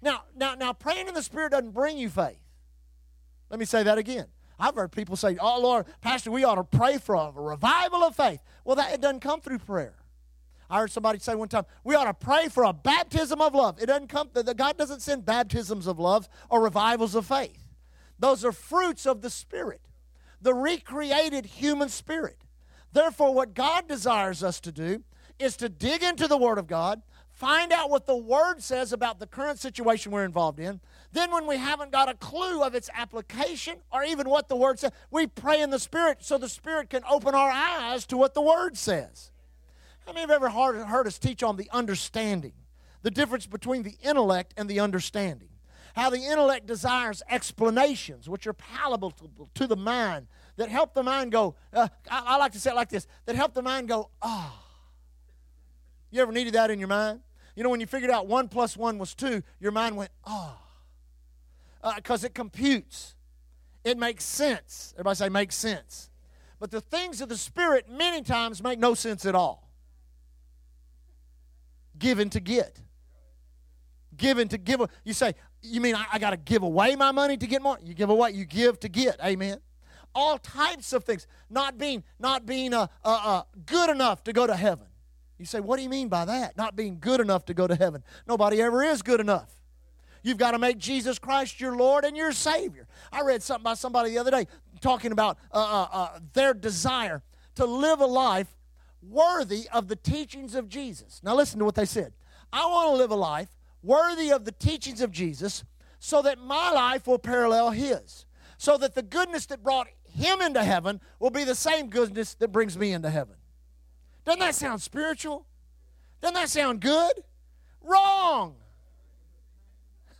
Now, 0.00 0.22
now, 0.36 0.54
now 0.54 0.72
praying 0.72 1.08
in 1.08 1.14
the 1.14 1.22
Spirit 1.22 1.50
doesn't 1.50 1.72
bring 1.72 1.98
you 1.98 2.08
faith. 2.08 2.38
Let 3.50 3.58
me 3.58 3.66
say 3.66 3.82
that 3.82 3.98
again. 3.98 4.26
I've 4.60 4.74
heard 4.76 4.92
people 4.92 5.16
say, 5.16 5.36
Oh 5.40 5.60
Lord, 5.60 5.86
Pastor, 6.02 6.30
we 6.30 6.44
ought 6.44 6.56
to 6.56 6.64
pray 6.64 6.98
for 6.98 7.16
a 7.16 7.32
revival 7.32 8.04
of 8.04 8.14
faith. 8.14 8.40
Well, 8.64 8.76
that 8.76 8.92
it 8.92 9.00
doesn't 9.00 9.20
come 9.20 9.40
through 9.40 9.58
prayer. 9.58 9.94
I 10.70 10.78
heard 10.78 10.92
somebody 10.92 11.18
say 11.18 11.34
one 11.34 11.48
time, 11.48 11.66
we 11.82 11.96
ought 11.96 12.04
to 12.04 12.14
pray 12.14 12.48
for 12.48 12.64
a 12.64 12.72
baptism 12.72 13.40
of 13.40 13.54
love. 13.54 13.82
It 13.82 13.86
doesn't 13.86 14.08
come, 14.08 14.30
the, 14.32 14.54
God 14.54 14.76
doesn't 14.76 15.02
send 15.02 15.26
baptisms 15.26 15.86
of 15.86 15.98
love 15.98 16.28
or 16.48 16.62
revivals 16.62 17.14
of 17.14 17.26
faith. 17.26 17.64
Those 18.18 18.44
are 18.44 18.52
fruits 18.52 19.06
of 19.06 19.20
the 19.20 19.30
Spirit, 19.30 19.80
the 20.40 20.54
recreated 20.54 21.46
human 21.46 21.88
spirit. 21.88 22.44
Therefore, 22.92 23.34
what 23.34 23.54
God 23.54 23.88
desires 23.88 24.44
us 24.44 24.60
to 24.60 24.72
do 24.72 25.02
is 25.38 25.56
to 25.56 25.68
dig 25.68 26.02
into 26.02 26.28
the 26.28 26.36
Word 26.36 26.58
of 26.58 26.66
God, 26.66 27.02
find 27.30 27.72
out 27.72 27.88
what 27.88 28.06
the 28.06 28.16
Word 28.16 28.62
says 28.62 28.92
about 28.92 29.18
the 29.18 29.26
current 29.26 29.58
situation 29.58 30.12
we're 30.12 30.24
involved 30.24 30.60
in. 30.60 30.80
Then, 31.12 31.32
when 31.32 31.46
we 31.46 31.56
haven't 31.56 31.92
got 31.92 32.08
a 32.08 32.14
clue 32.14 32.62
of 32.62 32.74
its 32.74 32.90
application 32.94 33.78
or 33.90 34.04
even 34.04 34.28
what 34.28 34.48
the 34.48 34.56
Word 34.56 34.78
says, 34.78 34.92
we 35.10 35.26
pray 35.26 35.60
in 35.62 35.70
the 35.70 35.78
Spirit 35.78 36.18
so 36.20 36.36
the 36.36 36.48
Spirit 36.48 36.90
can 36.90 37.02
open 37.08 37.34
our 37.34 37.50
eyes 37.50 38.06
to 38.06 38.16
what 38.16 38.34
the 38.34 38.42
Word 38.42 38.76
says. 38.76 39.29
How 40.10 40.14
many 40.14 40.22
have 40.22 40.42
ever 40.42 40.50
heard, 40.50 40.84
heard 40.88 41.06
us 41.06 41.20
teach 41.20 41.44
on 41.44 41.54
the 41.54 41.70
understanding? 41.70 42.54
The 43.02 43.12
difference 43.12 43.46
between 43.46 43.84
the 43.84 43.94
intellect 44.02 44.52
and 44.56 44.68
the 44.68 44.80
understanding. 44.80 45.50
How 45.94 46.10
the 46.10 46.18
intellect 46.18 46.66
desires 46.66 47.22
explanations 47.30 48.28
which 48.28 48.44
are 48.48 48.52
palatable 48.52 49.14
to 49.54 49.66
the 49.68 49.76
mind, 49.76 50.26
that 50.56 50.68
help 50.68 50.94
the 50.94 51.04
mind 51.04 51.30
go, 51.30 51.54
uh, 51.72 51.86
I, 52.10 52.24
I, 52.26 52.36
like 52.38 52.50
to 52.52 52.58
say 52.58 52.72
it 52.72 52.74
like 52.74 52.88
this, 52.88 53.06
that 53.26 53.36
help 53.36 53.54
the 53.54 53.62
mind 53.62 53.86
go, 53.86 54.10
ah. 54.20 54.52
Oh. 54.52 54.64
You 56.10 56.22
ever 56.22 56.32
needed 56.32 56.54
that 56.54 56.72
in 56.72 56.80
your 56.80 56.88
mind? 56.88 57.20
You 57.54 57.62
know, 57.62 57.68
when 57.70 57.78
you 57.78 57.86
figured 57.86 58.10
out 58.10 58.26
one 58.26 58.48
plus 58.48 58.76
one 58.76 58.98
was 58.98 59.14
two, 59.14 59.44
your 59.60 59.70
mind 59.70 59.96
went, 59.96 60.10
ah. 60.24 60.60
Oh. 61.84 61.92
Because 61.94 62.24
uh, 62.24 62.26
it 62.26 62.34
computes. 62.34 63.14
It 63.84 63.96
makes 63.96 64.24
sense. 64.24 64.92
Everybody 64.96 65.14
say, 65.14 65.28
makes 65.28 65.54
sense. 65.54 66.10
But 66.58 66.72
the 66.72 66.80
things 66.80 67.20
of 67.20 67.28
the 67.28 67.36
Spirit 67.36 67.88
many 67.88 68.22
times 68.22 68.60
make 68.60 68.80
no 68.80 68.94
sense 68.94 69.24
at 69.24 69.36
all 69.36 69.69
given 72.00 72.28
to 72.30 72.40
get. 72.40 72.80
Given 74.16 74.48
to 74.48 74.58
give. 74.58 74.82
You 75.04 75.12
say, 75.12 75.34
you 75.62 75.80
mean 75.80 75.94
I, 75.94 76.04
I 76.14 76.18
got 76.18 76.30
to 76.30 76.36
give 76.36 76.64
away 76.64 76.96
my 76.96 77.12
money 77.12 77.36
to 77.36 77.46
get 77.46 77.62
more? 77.62 77.78
You 77.80 77.94
give 77.94 78.10
away, 78.10 78.32
you 78.32 78.44
give 78.44 78.80
to 78.80 78.88
get. 78.88 79.20
Amen. 79.24 79.60
All 80.12 80.38
types 80.38 80.92
of 80.92 81.04
things. 81.04 81.28
Not 81.48 81.78
being, 81.78 82.02
not 82.18 82.44
being 82.44 82.74
uh, 82.74 82.88
uh, 83.04 83.20
uh, 83.24 83.42
good 83.66 83.88
enough 83.88 84.24
to 84.24 84.32
go 84.32 84.48
to 84.48 84.56
heaven. 84.56 84.86
You 85.38 85.46
say, 85.46 85.60
what 85.60 85.76
do 85.76 85.82
you 85.82 85.88
mean 85.88 86.08
by 86.08 86.24
that? 86.24 86.56
Not 86.56 86.74
being 86.74 86.98
good 86.98 87.20
enough 87.20 87.44
to 87.46 87.54
go 87.54 87.68
to 87.68 87.76
heaven. 87.76 88.02
Nobody 88.26 88.60
ever 88.60 88.82
is 88.82 89.00
good 89.00 89.20
enough. 89.20 89.60
You've 90.22 90.36
got 90.36 90.50
to 90.50 90.58
make 90.58 90.76
Jesus 90.76 91.18
Christ 91.18 91.60
your 91.60 91.76
Lord 91.76 92.04
and 92.04 92.16
your 92.16 92.32
Savior. 92.32 92.86
I 93.10 93.22
read 93.22 93.42
something 93.42 93.62
by 93.62 93.74
somebody 93.74 94.10
the 94.10 94.18
other 94.18 94.30
day 94.30 94.46
talking 94.80 95.12
about 95.12 95.38
uh, 95.52 95.58
uh, 95.58 95.88
uh, 95.92 96.18
their 96.34 96.52
desire 96.52 97.22
to 97.54 97.64
live 97.64 98.00
a 98.00 98.06
life 98.06 98.54
worthy 99.02 99.68
of 99.72 99.88
the 99.88 99.96
teachings 99.96 100.54
of 100.54 100.68
Jesus. 100.68 101.20
Now, 101.22 101.34
listen 101.34 101.58
to 101.58 101.64
what 101.64 101.74
they 101.74 101.84
said. 101.84 102.12
I 102.52 102.66
want 102.66 102.90
to 102.90 102.96
live 102.96 103.10
a 103.10 103.16
life 103.16 103.48
worthy 103.82 104.30
of 104.30 104.44
the 104.44 104.52
teachings 104.52 105.00
of 105.00 105.10
Jesus 105.10 105.64
so 105.98 106.22
that 106.22 106.38
my 106.38 106.70
life 106.70 107.06
will 107.06 107.18
parallel 107.18 107.70
his, 107.70 108.26
so 108.58 108.76
that 108.78 108.94
the 108.94 109.02
goodness 109.02 109.46
that 109.46 109.62
brought 109.62 109.88
him 110.04 110.40
into 110.40 110.62
heaven 110.62 111.00
will 111.18 111.30
be 111.30 111.44
the 111.44 111.54
same 111.54 111.88
goodness 111.88 112.34
that 112.34 112.48
brings 112.48 112.76
me 112.76 112.92
into 112.92 113.10
heaven. 113.10 113.36
Doesn't 114.24 114.40
that 114.40 114.54
sound 114.54 114.82
spiritual? 114.82 115.46
Doesn't 116.20 116.34
that 116.34 116.50
sound 116.50 116.80
good? 116.80 117.12
Wrong. 117.82 118.56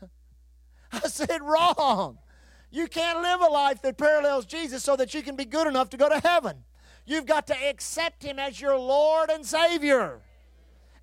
I 0.92 1.00
said 1.00 1.42
wrong. 1.42 2.18
You 2.70 2.87
can't 2.87 3.20
live 3.20 3.40
a 3.40 3.46
life 3.46 3.82
that 3.82 3.99
parallels 3.99 4.46
Jesus 4.46 4.84
so 4.84 4.96
that 4.96 5.12
you 5.12 5.22
can 5.22 5.37
be 5.37 5.44
good 5.44 5.66
enough 5.66 5.90
to 5.90 5.96
go 5.96 6.08
to 6.08 6.20
heaven. 6.20 6.64
You've 7.11 7.26
got 7.26 7.49
to 7.49 7.57
accept 7.69 8.23
Him 8.23 8.38
as 8.38 8.61
your 8.61 8.79
Lord 8.79 9.31
and 9.31 9.45
Savior. 9.45 10.21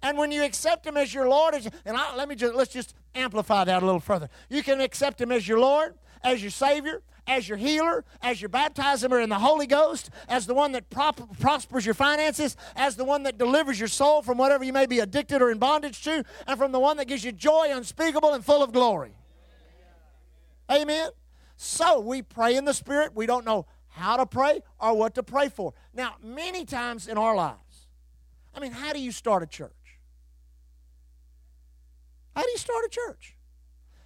And 0.01 0.17
when 0.17 0.31
you 0.31 0.41
accept 0.41 0.87
Him 0.87 0.95
as 0.95 1.13
your 1.13 1.27
Lord, 1.27 1.53
and 1.53 1.97
I, 1.97 2.15
let 2.15 2.29
me 2.29 2.35
just 2.35 2.55
let's 2.55 2.71
just 2.71 2.95
amplify 3.13 3.65
that 3.65 3.83
a 3.83 3.85
little 3.85 3.99
further. 3.99 4.29
You 4.49 4.63
can 4.63 4.79
accept 4.79 5.19
Him 5.19 5.33
as 5.33 5.45
your 5.45 5.59
Lord, 5.59 5.95
as 6.23 6.41
your 6.41 6.51
Savior, 6.51 7.01
as 7.27 7.49
your 7.49 7.57
healer, 7.57 8.05
as 8.21 8.41
your 8.41 8.49
baptizer 8.49 9.21
in 9.21 9.27
the 9.27 9.37
Holy 9.39 9.67
Ghost, 9.67 10.09
as 10.29 10.47
the 10.47 10.53
one 10.53 10.71
that 10.71 10.89
prop- 10.89 11.37
prospers 11.41 11.85
your 11.85 11.93
finances, 11.93 12.55
as 12.77 12.95
the 12.95 13.03
one 13.03 13.23
that 13.23 13.37
delivers 13.37 13.77
your 13.77 13.89
soul 13.89 14.21
from 14.21 14.37
whatever 14.37 14.63
you 14.63 14.71
may 14.71 14.85
be 14.85 14.99
addicted 14.99 15.41
or 15.41 15.51
in 15.51 15.57
bondage 15.57 16.01
to, 16.05 16.23
and 16.47 16.57
from 16.57 16.71
the 16.71 16.79
one 16.79 16.95
that 16.95 17.09
gives 17.09 17.25
you 17.25 17.33
joy 17.33 17.67
unspeakable 17.69 18.33
and 18.33 18.45
full 18.45 18.63
of 18.63 18.71
glory. 18.71 19.11
Amen. 20.71 21.09
So 21.57 21.99
we 21.99 22.21
pray 22.21 22.55
in 22.55 22.63
the 22.63 22.73
Spirit. 22.73 23.13
We 23.13 23.25
don't 23.25 23.43
know 23.43 23.65
how 23.97 24.15
to 24.17 24.25
pray 24.25 24.61
or 24.79 24.95
what 24.95 25.15
to 25.15 25.23
pray 25.23 25.49
for. 25.49 25.73
Now, 25.97 26.17
many 26.21 26.63
times 26.63 27.07
in 27.07 27.17
our 27.17 27.35
lives, 27.35 27.87
I 28.53 28.59
mean, 28.59 28.71
how 28.71 28.93
do 28.93 28.99
you 28.99 29.11
start 29.11 29.41
a 29.41 29.47
church? 29.47 29.71
How 32.35 32.43
do 32.43 32.51
you 32.51 32.57
start 32.59 32.85
a 32.85 32.89
church? 32.89 33.35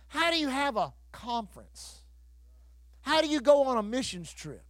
How 0.07 0.31
do 0.31 0.37
you 0.37 0.47
have 0.47 0.77
a 0.77 0.93
conference? 1.11 2.03
How 3.01 3.19
do 3.19 3.27
you 3.27 3.41
go 3.41 3.65
on 3.65 3.77
a 3.77 3.83
missions 3.83 4.31
trip? 4.31 4.63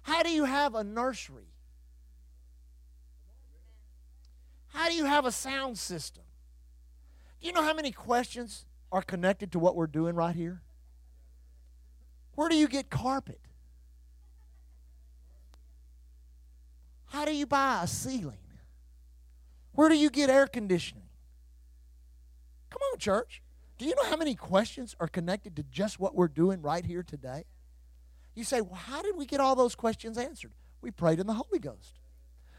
How 0.00 0.22
do 0.22 0.30
you 0.30 0.44
have 0.44 0.74
a 0.74 0.82
nursery? 0.82 1.52
How 4.68 4.88
do 4.88 4.94
you 4.94 5.04
have 5.04 5.26
a 5.26 5.32
sound 5.32 5.76
system? 5.76 6.24
Do 7.42 7.48
you 7.48 7.52
know 7.52 7.62
how 7.62 7.74
many 7.74 7.92
questions 7.92 8.64
are 8.90 9.02
connected 9.02 9.52
to 9.52 9.58
what 9.58 9.76
we're 9.76 9.86
doing 9.86 10.14
right 10.14 10.34
here? 10.34 10.62
Where 12.34 12.48
do 12.48 12.56
you 12.56 12.66
get 12.66 12.88
carpet? 12.88 13.40
How 17.14 17.24
do 17.24 17.32
you 17.32 17.46
buy 17.46 17.84
a 17.84 17.86
ceiling? 17.86 18.40
Where 19.70 19.88
do 19.88 19.96
you 19.96 20.10
get 20.10 20.28
air 20.28 20.48
conditioning? 20.48 21.04
Come 22.70 22.82
on, 22.92 22.98
church. 22.98 23.40
Do 23.78 23.84
you 23.84 23.94
know 23.94 24.02
how 24.10 24.16
many 24.16 24.34
questions 24.34 24.96
are 24.98 25.06
connected 25.06 25.54
to 25.54 25.62
just 25.62 26.00
what 26.00 26.16
we're 26.16 26.26
doing 26.26 26.60
right 26.60 26.84
here 26.84 27.04
today? 27.04 27.44
You 28.34 28.42
say, 28.42 28.60
well, 28.60 28.74
how 28.74 29.00
did 29.00 29.16
we 29.16 29.26
get 29.26 29.38
all 29.38 29.54
those 29.54 29.76
questions 29.76 30.18
answered? 30.18 30.50
We 30.80 30.90
prayed 30.90 31.20
in 31.20 31.28
the 31.28 31.34
Holy 31.34 31.60
Ghost. 31.60 32.00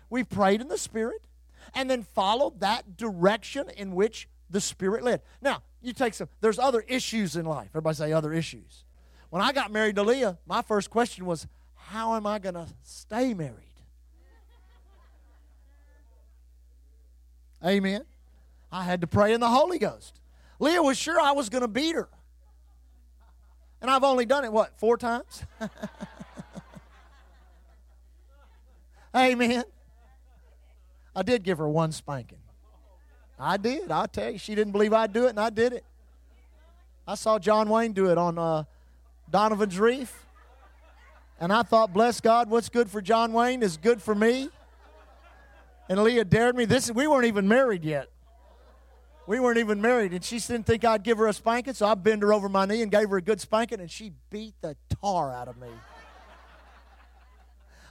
We 0.09 0.23
prayed 0.23 0.61
in 0.61 0.69
the 0.69 0.77
Spirit 0.77 1.27
and 1.73 1.89
then 1.89 2.03
followed 2.03 2.61
that 2.61 2.95
direction 2.95 3.69
in 3.75 3.93
which 3.93 4.29
the 4.49 4.61
Spirit 4.61 5.03
led. 5.03 5.21
Now, 5.41 5.63
you 5.81 5.91
take 5.91 6.13
some, 6.13 6.29
there's 6.39 6.59
other 6.59 6.79
issues 6.87 7.35
in 7.35 7.45
life. 7.45 7.71
Everybody 7.71 7.97
say 7.97 8.13
other 8.13 8.31
issues. 8.31 8.85
When 9.31 9.41
I 9.41 9.51
got 9.51 9.73
married 9.73 9.97
to 9.97 10.03
Leah, 10.03 10.37
my 10.47 10.61
first 10.61 10.89
question 10.89 11.25
was, 11.25 11.45
how 11.75 12.15
am 12.15 12.25
I 12.25 12.39
going 12.39 12.55
to 12.55 12.67
stay 12.83 13.33
married? 13.33 13.74
Amen. 17.65 18.03
I 18.71 18.83
had 18.83 19.01
to 19.01 19.07
pray 19.07 19.33
in 19.33 19.39
the 19.39 19.49
Holy 19.49 19.79
Ghost. 19.79 20.19
Leah 20.59 20.83
was 20.83 20.97
sure 20.97 21.19
I 21.19 21.31
was 21.31 21.49
going 21.49 21.61
to 21.61 21.67
beat 21.67 21.95
her. 21.95 22.09
And 23.81 23.89
I've 23.89 24.03
only 24.03 24.25
done 24.25 24.45
it, 24.45 24.51
what, 24.51 24.77
four 24.79 24.97
times? 24.97 25.43
Amen. 29.15 29.63
I 31.15 31.23
did 31.23 31.43
give 31.43 31.57
her 31.57 31.69
one 31.69 31.91
spanking. 31.91 32.39
I 33.39 33.57
did. 33.57 33.91
I'll 33.91 34.07
tell 34.07 34.31
you. 34.31 34.37
She 34.37 34.55
didn't 34.55 34.71
believe 34.71 34.93
I'd 34.93 35.13
do 35.13 35.25
it, 35.25 35.29
and 35.29 35.39
I 35.39 35.49
did 35.49 35.73
it. 35.73 35.83
I 37.07 37.15
saw 37.15 37.37
John 37.37 37.69
Wayne 37.69 37.93
do 37.93 38.09
it 38.09 38.17
on 38.17 38.37
uh, 38.37 38.63
Donovan's 39.29 39.79
Reef. 39.79 40.25
And 41.39 41.51
I 41.51 41.63
thought, 41.63 41.93
bless 41.93 42.21
God, 42.21 42.49
what's 42.49 42.69
good 42.69 42.89
for 42.89 43.01
John 43.01 43.33
Wayne 43.33 43.61
is 43.61 43.77
good 43.77 44.01
for 44.01 44.15
me. 44.15 44.49
And 45.87 46.01
Leah 46.03 46.25
dared 46.25 46.55
me. 46.55 46.65
This 46.65 46.91
we 46.91 47.07
weren't 47.07 47.25
even 47.25 47.47
married 47.47 47.83
yet. 47.83 48.09
We 49.27 49.39
weren't 49.39 49.57
even 49.57 49.81
married, 49.81 50.13
and 50.13 50.23
she 50.23 50.37
didn't 50.37 50.67
think 50.67 50.85
I'd 50.85 51.03
give 51.03 51.17
her 51.17 51.27
a 51.27 51.33
spanking, 51.33 51.73
so 51.73 51.87
I 51.87 51.95
bent 51.95 52.21
her 52.21 52.31
over 52.31 52.47
my 52.47 52.65
knee 52.65 52.83
and 52.83 52.91
gave 52.91 53.09
her 53.09 53.17
a 53.17 53.21
good 53.21 53.41
spanking, 53.41 53.79
and 53.79 53.89
she 53.89 54.11
beat 54.29 54.53
the 54.61 54.75
tar 55.01 55.33
out 55.33 55.47
of 55.47 55.57
me. 55.57 55.69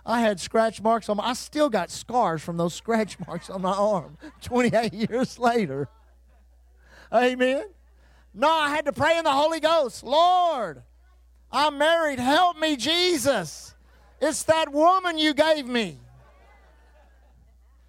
I 0.07 0.21
had 0.21 0.39
scratch 0.39 0.81
marks 0.83 1.09
on 1.09 1.17
my, 1.17 1.29
I 1.29 1.33
still 1.33 1.71
got 1.71 1.91
scars 1.91 2.43
from 2.43 2.57
those 2.57 2.75
scratch 2.75 3.19
marks 3.27 3.51
on 3.51 3.63
my 3.63 3.73
arm 3.73 4.17
28 4.43 4.93
years 4.93 5.39
later. 5.39 5.89
Amen. 7.13 7.65
No, 8.33 8.51
I 8.51 8.71
had 8.71 8.85
to 8.85 8.93
pray 8.93 9.17
in 9.19 9.25
the 9.25 9.33
Holy 9.33 9.61
Ghost. 9.61 10.05
Lord, 10.05 10.83
I'm 11.51 11.79
married. 11.79 12.19
Help 12.19 12.59
me, 12.59 12.77
Jesus. 12.77 13.75
It's 14.21 14.43
that 14.45 14.73
woman 14.73 15.19
you 15.19 15.35
gave 15.35 15.67
me. 15.67 15.99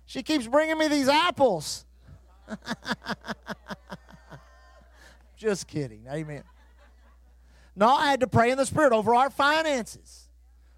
She 0.05 0.23
keeps 0.23 0.47
bringing 0.47 0.77
me 0.77 0.87
these 0.87 1.07
apples. 1.07 1.85
Just 5.37 5.67
kidding. 5.67 6.05
Amen. 6.09 6.43
No, 7.75 7.89
I 7.89 8.09
had 8.09 8.21
to 8.21 8.27
pray 8.27 8.51
in 8.51 8.57
the 8.57 8.65
Spirit 8.65 8.93
over 8.93 9.13
our 9.13 9.29
finances. 9.29 10.29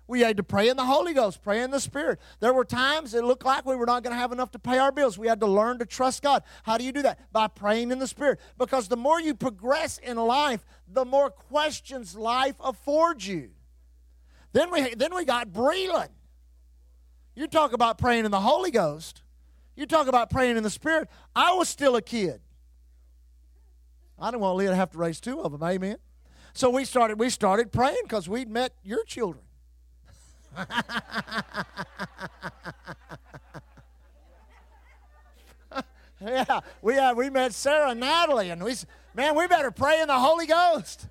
We 0.08 0.22
had 0.22 0.38
to 0.38 0.44
pray 0.44 0.70
in 0.70 0.78
the 0.78 0.86
Holy 0.86 1.14
Ghost, 1.14 1.44
pray 1.44 1.62
in 1.62 1.70
the 1.70 1.82
Spirit. 1.82 2.20
There 2.40 2.54
were 2.54 2.64
times 2.64 3.14
it 3.14 3.26
looked 3.26 3.46
like 3.46 3.66
we 3.66 3.76
were 3.76 3.86
not 3.86 4.04
going 4.04 4.16
to 4.16 4.20
have 4.20 4.32
enough 4.32 4.52
to 4.52 4.60
pay 4.60 4.78
our 4.78 4.92
bills. 4.92 5.18
We 5.18 5.28
had 5.28 5.42
to 5.42 5.48
learn 5.48 5.80
to 5.80 5.86
trust 5.86 6.24
God. 6.24 6.44
How 6.64 6.78
do 6.78 6.86
you 6.86 6.94
do 6.94 7.02
that? 7.02 7.32
By 7.34 7.48
praying 7.48 7.92
in 7.92 8.00
the 8.00 8.08
Spirit. 8.08 8.40
Because 8.58 8.88
the 8.88 8.96
more 8.96 9.20
you 9.20 9.36
progress 9.36 9.98
in 9.98 10.16
life, 10.16 10.66
the 10.88 11.04
more 11.04 11.30
questions 11.30 12.16
life 12.16 12.56
affords 12.62 13.28
you. 13.28 13.50
Then 14.54 14.72
we, 14.72 14.96
then 14.96 15.14
we 15.14 15.26
got 15.26 15.50
Breland. 15.50 16.08
You 17.38 17.46
talk 17.46 17.72
about 17.72 18.00
praying 18.00 18.25
in 18.25 18.32
the 18.32 18.39
Holy 18.39 18.72
Ghost. 18.72 19.22
You 19.75 19.86
talk 19.86 20.08
about 20.08 20.32
praying 20.32 20.58
in 20.58 20.63
the 20.63 20.72
Spirit. 20.72 21.08
I 21.36 21.53
was 21.53 21.70
still 21.70 21.96
a 21.96 22.01
kid. 22.01 22.41
I 24.17 24.32
didn't 24.32 24.41
want 24.41 24.58
Leah 24.58 24.72
to 24.72 24.75
have 24.75 24.89
to 24.94 24.98
raise 24.98 25.20
two 25.20 25.41
of 25.41 25.51
them. 25.51 25.62
Amen. 25.62 25.98
So 26.53 26.72
we 26.72 26.84
started 26.84 27.20
we 27.20 27.29
started 27.29 27.72
praying 27.72 28.00
because 28.01 28.27
we'd 28.27 28.50
met 28.50 28.74
your 28.84 29.03
children. 29.03 29.44
yeah, 36.20 36.62
we 36.82 36.96
had, 36.96 37.15
we 37.15 37.29
met 37.29 37.53
Sarah 37.53 37.91
and 37.91 38.00
Natalie, 38.00 38.50
and 38.50 38.63
we 38.63 38.74
man, 39.13 39.36
we 39.36 39.46
better 39.46 39.70
pray 39.70 40.01
in 40.01 40.08
the 40.08 40.17
Holy 40.17 40.48
Ghost 40.48 41.08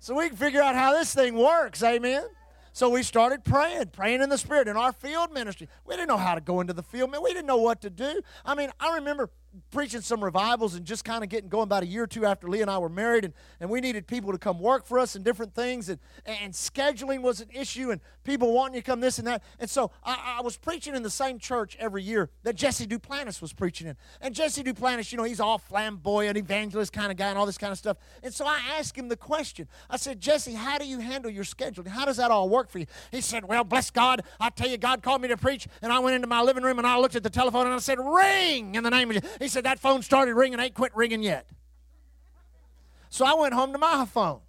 so 0.00 0.14
we 0.14 0.28
can 0.28 0.36
figure 0.38 0.62
out 0.62 0.74
how 0.76 0.94
this 0.94 1.12
thing 1.12 1.34
works. 1.36 1.82
Amen. 1.82 2.24
So 2.72 2.88
we 2.88 3.02
started 3.02 3.44
praying, 3.44 3.88
praying 3.88 4.22
in 4.22 4.30
the 4.30 4.38
Spirit 4.38 4.66
in 4.66 4.76
our 4.76 4.92
field 4.92 5.32
ministry. 5.32 5.68
We 5.84 5.94
didn't 5.94 6.08
know 6.08 6.16
how 6.16 6.34
to 6.34 6.40
go 6.40 6.60
into 6.60 6.72
the 6.72 6.82
field, 6.82 7.10
man. 7.10 7.22
We 7.22 7.32
didn't 7.32 7.46
know 7.46 7.58
what 7.58 7.82
to 7.82 7.90
do. 7.90 8.22
I 8.44 8.54
mean, 8.54 8.70
I 8.80 8.94
remember 8.94 9.30
preaching 9.70 10.00
some 10.00 10.22
revivals 10.22 10.74
and 10.74 10.84
just 10.84 11.04
kind 11.04 11.22
of 11.22 11.30
getting 11.30 11.48
going 11.48 11.64
about 11.64 11.82
a 11.82 11.86
year 11.86 12.04
or 12.04 12.06
two 12.06 12.24
after 12.24 12.48
Leah 12.48 12.62
and 12.62 12.70
I 12.70 12.78
were 12.78 12.88
married, 12.88 13.24
and, 13.24 13.34
and 13.60 13.70
we 13.70 13.80
needed 13.80 14.06
people 14.06 14.32
to 14.32 14.38
come 14.38 14.58
work 14.58 14.86
for 14.86 14.98
us 14.98 15.14
and 15.14 15.24
different 15.24 15.54
things, 15.54 15.88
and, 15.88 15.98
and 16.26 16.52
scheduling 16.52 17.22
was 17.22 17.40
an 17.40 17.48
issue, 17.52 17.90
and 17.90 18.00
people 18.24 18.52
wanting 18.52 18.80
to 18.80 18.82
come 18.82 19.00
this 19.00 19.18
and 19.18 19.26
that. 19.26 19.42
And 19.58 19.68
so 19.68 19.90
I, 20.04 20.36
I 20.38 20.42
was 20.42 20.56
preaching 20.56 20.94
in 20.94 21.02
the 21.02 21.10
same 21.10 21.38
church 21.38 21.76
every 21.78 22.02
year 22.02 22.30
that 22.44 22.56
Jesse 22.56 22.86
Duplantis 22.86 23.40
was 23.42 23.52
preaching 23.52 23.86
in. 23.86 23.96
And 24.20 24.34
Jesse 24.34 24.62
Duplantis, 24.62 25.12
you 25.12 25.18
know, 25.18 25.24
he's 25.24 25.40
all 25.40 25.58
flamboyant, 25.58 26.36
evangelist 26.36 26.92
kind 26.92 27.10
of 27.10 27.16
guy, 27.16 27.28
and 27.28 27.38
all 27.38 27.46
this 27.46 27.58
kind 27.58 27.72
of 27.72 27.78
stuff. 27.78 27.96
And 28.22 28.32
so 28.32 28.46
I 28.46 28.60
asked 28.78 28.96
him 28.96 29.08
the 29.08 29.16
question 29.16 29.68
I 29.90 29.96
said, 29.96 30.20
Jesse, 30.20 30.54
how 30.54 30.78
do 30.78 30.86
you 30.86 31.00
handle 31.00 31.30
your 31.30 31.44
schedule? 31.44 31.84
How 31.88 32.04
does 32.04 32.16
that 32.16 32.30
all 32.30 32.48
work 32.48 32.70
for 32.70 32.78
you? 32.78 32.86
He 33.10 33.20
said, 33.20 33.44
Well, 33.44 33.64
bless 33.64 33.90
God, 33.90 34.22
I 34.40 34.50
tell 34.50 34.68
you, 34.68 34.78
God 34.78 35.02
called 35.02 35.20
me 35.20 35.28
to 35.28 35.36
preach, 35.36 35.68
and 35.82 35.92
I 35.92 35.98
went 35.98 36.16
into 36.16 36.28
my 36.28 36.42
living 36.42 36.62
room 36.62 36.78
and 36.78 36.86
I 36.86 36.98
looked 36.98 37.16
at 37.16 37.22
the 37.22 37.30
telephone 37.30 37.66
and 37.66 37.74
I 37.74 37.78
said, 37.78 37.98
Ring 37.98 38.74
in 38.74 38.82
the 38.82 38.90
name 38.90 39.10
of 39.10 39.16
Jesus. 39.16 39.38
He 39.42 39.48
said, 39.48 39.64
That 39.64 39.78
phone 39.78 40.02
started 40.02 40.34
ringing, 40.34 40.60
ain't 40.60 40.74
quit 40.74 40.94
ringing 40.94 41.22
yet. 41.22 41.48
So 43.10 43.26
I 43.26 43.34
went 43.34 43.52
home 43.52 43.72
to 43.72 43.78
my 43.78 44.06
phone. 44.06 44.40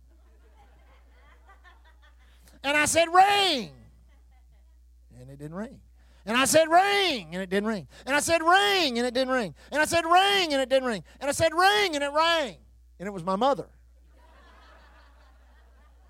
And 2.64 2.78
I 2.78 2.86
said, 2.86 3.08
Ring. 3.14 3.72
And 5.20 5.30
it 5.30 5.40
didn't 5.40 5.56
ring. 5.56 5.80
And 6.26 6.38
I 6.38 6.46
said, 6.46 6.70
ring, 6.70 7.30
and 7.34 7.42
it 7.42 7.50
didn't 7.50 7.68
ring. 7.68 7.86
And 8.06 8.16
I 8.16 8.22
said, 8.22 8.42
ring, 8.42 8.98
and 8.98 9.06
it 9.06 9.14
didn't 9.14 9.34
ring. 9.34 9.54
And 9.72 9.82
I 9.82 9.86
said, 9.86 10.06
ring, 10.06 10.54
and 10.54 10.62
it 10.62 10.70
didn't 10.70 10.88
ring. 10.88 11.04
And 11.20 11.30
I 11.30 11.34
said, 11.34 11.54
ring, 11.54 11.96
and 11.96 12.04
it 12.04 12.12
rang. 12.14 12.56
And 12.98 13.08
it 13.08 13.12
was 13.12 13.26
my 13.26 13.36
mother. 13.36 13.68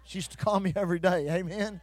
She 0.03 0.19
used 0.19 0.31
to 0.31 0.37
call 0.37 0.59
me 0.59 0.71
every 0.75 0.99
day. 0.99 1.27
Amen. 1.29 1.81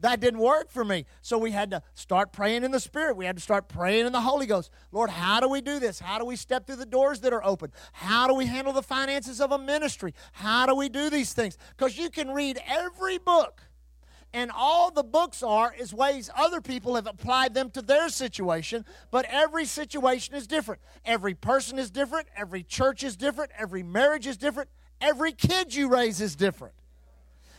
That 0.00 0.20
didn't 0.20 0.40
work 0.40 0.70
for 0.70 0.84
me. 0.84 1.06
So 1.22 1.38
we 1.38 1.52
had 1.52 1.70
to 1.70 1.82
start 1.94 2.32
praying 2.32 2.64
in 2.64 2.72
the 2.72 2.80
Spirit. 2.80 3.16
We 3.16 3.24
had 3.24 3.36
to 3.36 3.42
start 3.42 3.68
praying 3.68 4.06
in 4.06 4.12
the 4.12 4.20
Holy 4.20 4.46
Ghost. 4.46 4.70
Lord, 4.92 5.08
how 5.10 5.40
do 5.40 5.48
we 5.48 5.60
do 5.60 5.78
this? 5.78 6.00
How 6.00 6.18
do 6.18 6.24
we 6.24 6.36
step 6.36 6.66
through 6.66 6.76
the 6.76 6.86
doors 6.86 7.20
that 7.20 7.32
are 7.32 7.44
open? 7.44 7.72
How 7.92 8.26
do 8.26 8.34
we 8.34 8.46
handle 8.46 8.72
the 8.72 8.82
finances 8.82 9.40
of 9.40 9.52
a 9.52 9.58
ministry? 9.58 10.12
How 10.32 10.66
do 10.66 10.74
we 10.74 10.88
do 10.88 11.10
these 11.10 11.32
things? 11.32 11.56
Because 11.76 11.96
you 11.96 12.10
can 12.10 12.30
read 12.30 12.60
every 12.66 13.18
book, 13.18 13.62
and 14.32 14.50
all 14.52 14.90
the 14.90 15.04
books 15.04 15.44
are 15.44 15.72
is 15.72 15.94
ways 15.94 16.28
other 16.36 16.60
people 16.60 16.96
have 16.96 17.06
applied 17.06 17.54
them 17.54 17.70
to 17.70 17.80
their 17.80 18.08
situation, 18.08 18.84
but 19.12 19.24
every 19.30 19.64
situation 19.64 20.34
is 20.34 20.48
different. 20.48 20.80
Every 21.04 21.34
person 21.34 21.78
is 21.78 21.90
different. 21.90 22.26
Every 22.36 22.64
church 22.64 23.04
is 23.04 23.16
different. 23.16 23.52
Every 23.56 23.84
marriage 23.84 24.26
is 24.26 24.36
different. 24.36 24.70
Every 25.00 25.32
kid 25.32 25.72
you 25.74 25.88
raise 25.88 26.20
is 26.20 26.34
different. 26.34 26.74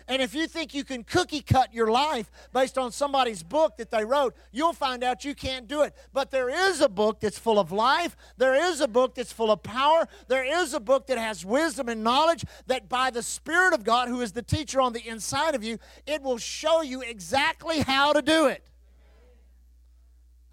And 0.07 0.21
if 0.21 0.35
you 0.35 0.45
think 0.45 0.75
you 0.75 0.83
can 0.83 1.03
cookie 1.03 1.41
cut 1.41 1.73
your 1.73 1.89
life 1.89 2.31
based 2.53 2.77
on 2.77 2.91
somebody's 2.91 3.41
book 3.41 3.77
that 3.77 3.89
they 3.89 4.05
wrote, 4.05 4.35
you'll 4.51 4.73
find 4.73 5.03
out 5.03 5.25
you 5.25 5.33
can't 5.33 5.67
do 5.67 5.81
it. 5.81 5.95
But 6.13 6.29
there 6.29 6.49
is 6.49 6.79
a 6.79 6.89
book 6.89 7.19
that's 7.19 7.39
full 7.39 7.57
of 7.57 7.71
life. 7.71 8.15
There 8.37 8.53
is 8.53 8.81
a 8.81 8.87
book 8.87 9.15
that's 9.15 9.33
full 9.33 9.49
of 9.51 9.63
power. 9.63 10.07
There 10.27 10.45
is 10.61 10.75
a 10.75 10.79
book 10.79 11.07
that 11.07 11.17
has 11.17 11.43
wisdom 11.43 11.89
and 11.89 12.03
knowledge 12.03 12.45
that 12.67 12.87
by 12.87 13.09
the 13.09 13.23
Spirit 13.23 13.73
of 13.73 13.83
God, 13.83 14.07
who 14.07 14.21
is 14.21 14.33
the 14.33 14.43
teacher 14.43 14.79
on 14.79 14.93
the 14.93 15.07
inside 15.07 15.55
of 15.55 15.63
you, 15.63 15.79
it 16.05 16.21
will 16.21 16.37
show 16.37 16.83
you 16.83 17.01
exactly 17.01 17.79
how 17.79 18.13
to 18.13 18.21
do 18.21 18.45
it. 18.45 18.63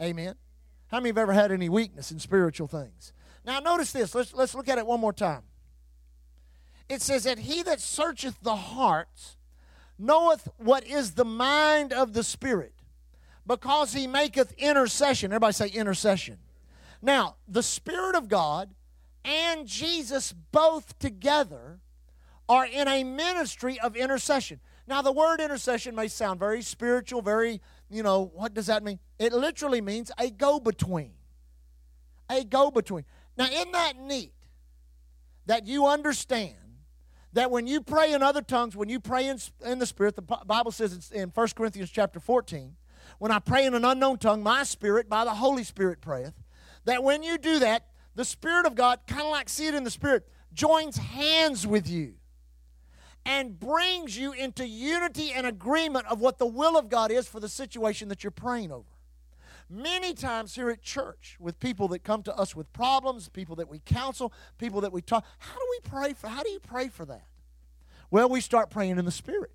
Amen. 0.00 0.34
How 0.86 0.98
many 0.98 1.10
have 1.10 1.18
ever 1.18 1.32
had 1.34 1.52
any 1.52 1.68
weakness 1.68 2.10
in 2.10 2.18
spiritual 2.18 2.68
things? 2.68 3.12
Now, 3.44 3.60
notice 3.60 3.92
this. 3.92 4.14
Let's, 4.14 4.32
let's 4.32 4.54
look 4.54 4.68
at 4.68 4.78
it 4.78 4.86
one 4.86 5.00
more 5.00 5.12
time. 5.12 5.42
It 6.88 7.02
says 7.02 7.24
that 7.24 7.38
he 7.38 7.62
that 7.62 7.80
searcheth 7.80 8.36
the 8.42 8.56
hearts 8.56 9.36
knoweth 10.02 10.48
what 10.56 10.84
is 10.84 11.12
the 11.12 11.24
mind 11.24 11.92
of 11.92 12.12
the 12.12 12.24
Spirit, 12.24 12.74
because 13.46 13.92
he 13.92 14.06
maketh 14.06 14.52
intercession. 14.58 15.32
Everybody 15.32 15.52
say 15.52 15.68
intercession. 15.68 16.38
Now, 17.00 17.36
the 17.48 17.62
Spirit 17.62 18.16
of 18.16 18.28
God 18.28 18.74
and 19.24 19.66
Jesus 19.66 20.32
both 20.50 20.98
together 20.98 21.78
are 22.48 22.66
in 22.66 22.88
a 22.88 23.04
ministry 23.04 23.78
of 23.80 23.96
intercession. 23.96 24.60
Now, 24.86 25.00
the 25.00 25.12
word 25.12 25.40
intercession 25.40 25.94
may 25.94 26.08
sound 26.08 26.40
very 26.40 26.60
spiritual, 26.62 27.22
very, 27.22 27.60
you 27.88 28.02
know, 28.02 28.32
what 28.34 28.52
does 28.52 28.66
that 28.66 28.82
mean? 28.82 28.98
It 29.18 29.32
literally 29.32 29.80
means 29.80 30.10
a 30.18 30.30
go 30.30 30.58
between. 30.58 31.12
A 32.28 32.44
go 32.44 32.70
between. 32.70 33.04
Now, 33.38 33.46
isn't 33.46 33.72
that 33.72 33.96
neat 34.00 34.34
that 35.46 35.66
you 35.66 35.86
understand 35.86 36.56
that 37.32 37.50
when 37.50 37.66
you 37.66 37.80
pray 37.80 38.12
in 38.12 38.22
other 38.22 38.42
tongues, 38.42 38.76
when 38.76 38.88
you 38.88 39.00
pray 39.00 39.28
in, 39.28 39.38
in 39.64 39.78
the 39.78 39.86
Spirit, 39.86 40.16
the 40.16 40.22
Bible 40.22 40.70
says 40.70 40.92
it's 40.92 41.10
in 41.10 41.30
1 41.30 41.48
Corinthians 41.56 41.90
chapter 41.90 42.20
14, 42.20 42.76
when 43.18 43.30
I 43.30 43.38
pray 43.38 43.64
in 43.64 43.74
an 43.74 43.84
unknown 43.84 44.18
tongue, 44.18 44.42
my 44.42 44.62
spirit 44.64 45.08
by 45.08 45.24
the 45.24 45.34
Holy 45.34 45.64
Spirit 45.64 46.00
prayeth, 46.00 46.34
that 46.84 47.02
when 47.02 47.22
you 47.22 47.38
do 47.38 47.58
that, 47.60 47.86
the 48.14 48.24
Spirit 48.24 48.66
of 48.66 48.74
God, 48.74 49.00
kind 49.06 49.22
of 49.22 49.30
like 49.30 49.48
see 49.48 49.66
it 49.66 49.74
in 49.74 49.84
the 49.84 49.90
Spirit, 49.90 50.28
joins 50.52 50.96
hands 50.96 51.66
with 51.66 51.88
you 51.88 52.14
and 53.24 53.58
brings 53.58 54.16
you 54.16 54.32
into 54.32 54.66
unity 54.66 55.32
and 55.32 55.46
agreement 55.46 56.06
of 56.06 56.20
what 56.20 56.38
the 56.38 56.46
will 56.46 56.76
of 56.76 56.88
God 56.88 57.10
is 57.10 57.28
for 57.28 57.40
the 57.40 57.48
situation 57.48 58.08
that 58.08 58.24
you're 58.24 58.30
praying 58.30 58.72
over. 58.72 58.88
Many 59.68 60.14
times 60.14 60.54
here 60.54 60.70
at 60.70 60.82
church, 60.82 61.36
with 61.40 61.58
people 61.60 61.88
that 61.88 62.04
come 62.04 62.22
to 62.24 62.36
us 62.36 62.54
with 62.54 62.72
problems, 62.72 63.28
people 63.28 63.56
that 63.56 63.68
we 63.68 63.80
counsel, 63.84 64.32
people 64.58 64.80
that 64.82 64.92
we 64.92 65.02
talk, 65.02 65.24
how 65.38 65.54
do 65.54 65.66
we 65.70 65.90
pray 65.90 66.12
for? 66.12 66.28
How 66.28 66.42
do 66.42 66.50
you 66.50 66.60
pray 66.60 66.88
for 66.88 67.04
that? 67.06 67.26
Well, 68.10 68.28
we 68.28 68.40
start 68.40 68.70
praying 68.70 68.98
in 68.98 69.04
the 69.04 69.10
Spirit. 69.10 69.52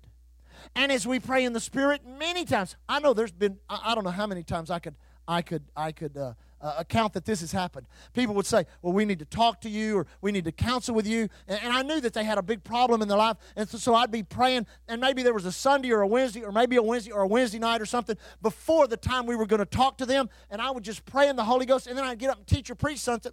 And 0.74 0.90
as 0.90 1.06
we 1.06 1.20
pray 1.20 1.44
in 1.44 1.52
the 1.52 1.60
Spirit, 1.60 2.02
many 2.06 2.44
times, 2.44 2.76
I 2.88 2.98
know 2.98 3.14
there's 3.14 3.32
been, 3.32 3.58
I, 3.68 3.94
don't 3.94 4.04
know 4.04 4.10
how 4.10 4.26
many 4.26 4.42
times 4.42 4.70
I 4.70 4.80
could, 4.80 4.96
I 5.26 5.42
could, 5.42 5.62
I 5.76 5.92
could 5.92 6.16
uh, 6.16 6.32
uh, 6.60 6.74
account 6.78 7.12
that 7.12 7.24
this 7.24 7.40
has 7.40 7.52
happened. 7.52 7.86
People 8.12 8.34
would 8.34 8.46
say, 8.46 8.66
Well, 8.82 8.92
we 8.92 9.04
need 9.04 9.18
to 9.20 9.24
talk 9.24 9.60
to 9.62 9.68
you 9.68 9.98
or 9.98 10.06
we 10.20 10.32
need 10.32 10.44
to 10.44 10.52
counsel 10.52 10.94
with 10.94 11.06
you. 11.06 11.28
And, 11.46 11.60
and 11.62 11.72
I 11.72 11.82
knew 11.82 12.00
that 12.00 12.12
they 12.12 12.24
had 12.24 12.38
a 12.38 12.42
big 12.42 12.64
problem 12.64 13.02
in 13.02 13.08
their 13.08 13.18
life. 13.18 13.36
And 13.56 13.68
so, 13.68 13.78
so, 13.78 13.94
I'd 13.94 14.10
be 14.10 14.22
praying, 14.22 14.66
and 14.88 15.00
maybe 15.00 15.22
there 15.22 15.34
was 15.34 15.44
a 15.44 15.52
Sunday 15.52 15.90
or 15.90 16.02
a 16.02 16.06
Wednesday 16.06 16.42
or 16.42 16.52
maybe 16.52 16.76
a 16.76 16.82
Wednesday 16.82 17.12
or 17.12 17.22
a 17.22 17.26
Wednesday 17.26 17.58
night 17.58 17.80
or 17.80 17.86
something 17.86 18.16
before 18.42 18.86
the 18.86 18.96
time 18.96 19.26
we 19.26 19.36
were 19.36 19.46
going 19.46 19.60
to 19.60 19.66
talk 19.66 19.98
to 19.98 20.06
them. 20.06 20.28
And 20.50 20.60
I 20.60 20.70
would 20.70 20.84
just 20.84 21.04
pray 21.04 21.28
in 21.28 21.36
the 21.36 21.44
Holy 21.44 21.66
Ghost. 21.66 21.86
And 21.86 21.96
then 21.96 22.04
I'd 22.04 22.18
get 22.18 22.30
up 22.30 22.38
and 22.38 22.46
teach 22.46 22.70
or 22.70 22.74
preach 22.74 22.98
something. 22.98 23.32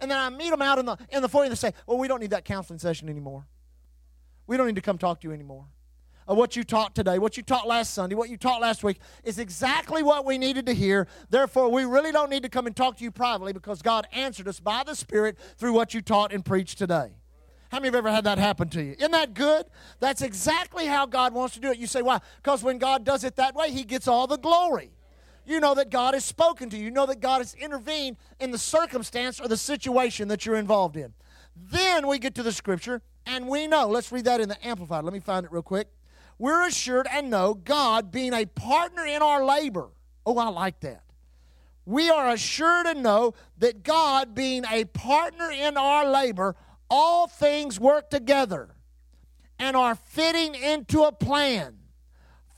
and 0.00 0.10
then 0.10 0.18
I 0.18 0.30
meet 0.30 0.50
them 0.50 0.62
out 0.62 0.78
in 0.78 0.86
the, 0.86 0.96
in 1.10 1.22
the 1.22 1.28
foyer 1.28 1.44
and 1.44 1.52
they 1.52 1.56
say, 1.56 1.72
Well, 1.86 1.98
we 1.98 2.08
don't 2.08 2.20
need 2.20 2.30
that 2.30 2.44
counseling 2.44 2.78
session 2.78 3.08
anymore. 3.08 3.46
We 4.46 4.56
don't 4.56 4.66
need 4.66 4.76
to 4.76 4.82
come 4.82 4.98
talk 4.98 5.20
to 5.20 5.28
you 5.28 5.32
anymore 5.32 5.66
of 6.26 6.36
what 6.36 6.56
you 6.56 6.64
taught 6.64 6.94
today, 6.94 7.18
what 7.18 7.36
you 7.36 7.42
taught 7.42 7.66
last 7.66 7.92
Sunday, 7.94 8.14
what 8.14 8.30
you 8.30 8.36
taught 8.36 8.60
last 8.60 8.82
week 8.82 8.98
is 9.24 9.38
exactly 9.38 10.02
what 10.02 10.24
we 10.24 10.38
needed 10.38 10.66
to 10.66 10.74
hear. 10.74 11.06
Therefore, 11.30 11.70
we 11.70 11.84
really 11.84 12.12
don't 12.12 12.30
need 12.30 12.42
to 12.42 12.48
come 12.48 12.66
and 12.66 12.74
talk 12.74 12.96
to 12.98 13.04
you 13.04 13.10
privately 13.10 13.52
because 13.52 13.82
God 13.82 14.06
answered 14.12 14.48
us 14.48 14.60
by 14.60 14.82
the 14.84 14.94
Spirit 14.94 15.38
through 15.56 15.72
what 15.72 15.94
you 15.94 16.00
taught 16.00 16.32
and 16.32 16.44
preached 16.44 16.78
today. 16.78 17.12
How 17.70 17.78
many 17.78 17.88
have 17.88 17.96
ever 17.96 18.10
had 18.10 18.24
that 18.24 18.38
happen 18.38 18.68
to 18.70 18.82
you? 18.82 18.94
Isn't 18.98 19.10
that 19.10 19.34
good? 19.34 19.66
That's 19.98 20.22
exactly 20.22 20.86
how 20.86 21.06
God 21.06 21.34
wants 21.34 21.54
to 21.54 21.60
do 21.60 21.70
it. 21.70 21.78
You 21.78 21.86
say, 21.86 22.02
why? 22.02 22.20
Because 22.36 22.62
when 22.62 22.78
God 22.78 23.04
does 23.04 23.24
it 23.24 23.36
that 23.36 23.54
way, 23.54 23.70
He 23.70 23.84
gets 23.84 24.06
all 24.06 24.26
the 24.26 24.38
glory. 24.38 24.92
You 25.46 25.60
know 25.60 25.74
that 25.74 25.90
God 25.90 26.14
has 26.14 26.24
spoken 26.24 26.70
to 26.70 26.76
you. 26.76 26.84
You 26.84 26.90
know 26.90 27.06
that 27.06 27.20
God 27.20 27.38
has 27.38 27.54
intervened 27.54 28.16
in 28.40 28.50
the 28.50 28.58
circumstance 28.58 29.40
or 29.40 29.48
the 29.48 29.56
situation 29.56 30.28
that 30.28 30.46
you're 30.46 30.56
involved 30.56 30.96
in. 30.96 31.12
Then 31.56 32.06
we 32.06 32.18
get 32.18 32.34
to 32.36 32.42
the 32.42 32.52
scripture 32.52 33.02
and 33.26 33.48
we 33.48 33.66
know. 33.66 33.88
Let's 33.88 34.10
read 34.10 34.24
that 34.24 34.40
in 34.40 34.48
the 34.48 34.66
Amplified. 34.66 35.04
Let 35.04 35.12
me 35.12 35.20
find 35.20 35.44
it 35.44 35.52
real 35.52 35.62
quick 35.62 35.88
we're 36.38 36.66
assured 36.66 37.06
and 37.10 37.30
know 37.30 37.54
God 37.54 38.10
being 38.10 38.32
a 38.32 38.46
partner 38.46 39.04
in 39.04 39.22
our 39.22 39.44
labor. 39.44 39.90
Oh, 40.26 40.38
I 40.38 40.48
like 40.48 40.80
that. 40.80 41.02
We 41.86 42.10
are 42.10 42.30
assured 42.30 42.86
and 42.86 43.02
know 43.02 43.34
that 43.58 43.82
God 43.82 44.34
being 44.34 44.64
a 44.70 44.84
partner 44.84 45.50
in 45.50 45.76
our 45.76 46.08
labor, 46.08 46.56
all 46.88 47.26
things 47.26 47.78
work 47.78 48.10
together 48.10 48.70
and 49.58 49.76
are 49.76 49.94
fitting 49.94 50.54
into 50.54 51.02
a 51.02 51.12
plan 51.12 51.78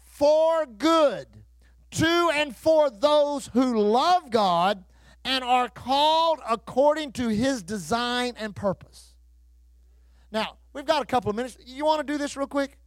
for 0.01 0.65
good 0.65 1.27
to 1.91 2.31
and 2.35 2.55
for 2.55 2.89
those 2.89 3.49
who 3.49 3.79
love 3.79 4.31
God 4.31 4.85
and 5.25 5.43
are 5.43 5.69
called 5.69 6.39
according 6.49 7.13
to 7.13 7.29
his 7.29 7.63
design 7.63 8.35
and 8.39 8.55
purpose. 8.55 9.17
Now, 10.31 10.57
we've 10.73 10.85
got 10.85 11.03
a 11.03 11.07
couple 11.07 11.31
of 11.31 11.37
minutes. 11.37 11.57
You 11.67 11.85
want 11.85 12.07
to 12.07 12.13
do 12.13 12.17
this 12.17 12.37
real 12.37 12.47
quick? 12.47 12.79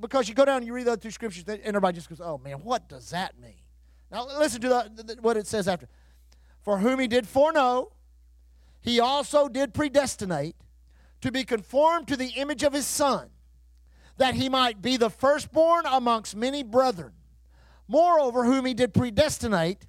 Because 0.00 0.28
you 0.28 0.34
go 0.34 0.44
down 0.44 0.58
and 0.58 0.66
you 0.66 0.72
read 0.72 0.86
the 0.86 0.92
other 0.92 1.00
two 1.00 1.10
scriptures, 1.10 1.44
and 1.46 1.60
everybody 1.62 1.94
just 1.94 2.08
goes, 2.08 2.20
oh 2.20 2.38
man, 2.38 2.56
what 2.56 2.88
does 2.88 3.10
that 3.10 3.38
mean? 3.40 3.60
Now 4.10 4.26
listen 4.38 4.60
to 4.62 4.68
the, 4.68 5.16
what 5.20 5.36
it 5.36 5.46
says 5.46 5.68
after. 5.68 5.88
For 6.62 6.78
whom 6.78 6.98
he 6.98 7.06
did 7.06 7.26
foreknow, 7.26 7.92
he 8.80 9.00
also 9.00 9.48
did 9.48 9.74
predestinate 9.74 10.56
to 11.20 11.32
be 11.32 11.44
conformed 11.44 12.08
to 12.08 12.16
the 12.16 12.28
image 12.36 12.62
of 12.62 12.72
his 12.72 12.86
Son, 12.86 13.30
that 14.18 14.34
he 14.34 14.48
might 14.48 14.82
be 14.82 14.96
the 14.96 15.10
firstborn 15.10 15.84
amongst 15.86 16.36
many 16.36 16.62
brethren. 16.62 17.12
Moreover, 17.88 18.44
whom 18.44 18.66
he 18.66 18.74
did 18.74 18.94
predestinate, 18.94 19.86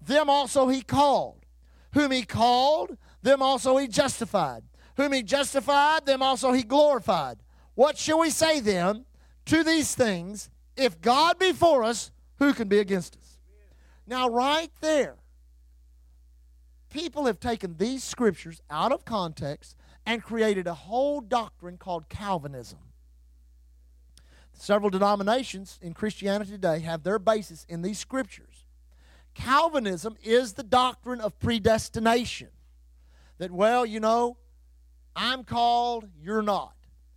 them 0.00 0.30
also 0.30 0.68
he 0.68 0.82
called. 0.82 1.44
Whom 1.92 2.10
he 2.10 2.22
called, 2.22 2.96
them 3.22 3.42
also 3.42 3.76
he 3.76 3.88
justified. 3.88 4.62
Whom 4.96 5.12
he 5.12 5.22
justified, 5.22 6.06
them 6.06 6.22
also 6.22 6.52
he 6.52 6.62
glorified. 6.62 7.38
What 7.74 7.96
shall 7.96 8.18
we 8.18 8.30
say 8.30 8.60
then? 8.60 9.04
To 9.48 9.64
these 9.64 9.94
things, 9.94 10.50
if 10.76 11.00
God 11.00 11.38
be 11.38 11.52
for 11.52 11.82
us, 11.82 12.10
who 12.38 12.54
can 12.54 12.68
be 12.68 12.78
against 12.78 13.16
us? 13.16 13.38
Now, 14.06 14.28
right 14.28 14.70
there, 14.80 15.16
people 16.90 17.26
have 17.26 17.40
taken 17.40 17.76
these 17.76 18.04
scriptures 18.04 18.62
out 18.70 18.92
of 18.92 19.04
context 19.04 19.76
and 20.06 20.22
created 20.22 20.66
a 20.66 20.74
whole 20.74 21.20
doctrine 21.20 21.76
called 21.76 22.08
Calvinism. 22.08 22.78
Several 24.52 24.90
denominations 24.90 25.78
in 25.82 25.94
Christianity 25.94 26.52
today 26.52 26.80
have 26.80 27.02
their 27.02 27.18
basis 27.18 27.64
in 27.68 27.82
these 27.82 27.98
scriptures. 27.98 28.64
Calvinism 29.34 30.16
is 30.22 30.54
the 30.54 30.62
doctrine 30.62 31.20
of 31.20 31.38
predestination. 31.38 32.48
That, 33.38 33.50
well, 33.50 33.86
you 33.86 34.00
know, 34.00 34.36
I'm 35.14 35.44
called, 35.44 36.08
you're 36.20 36.42
not. 36.42 36.74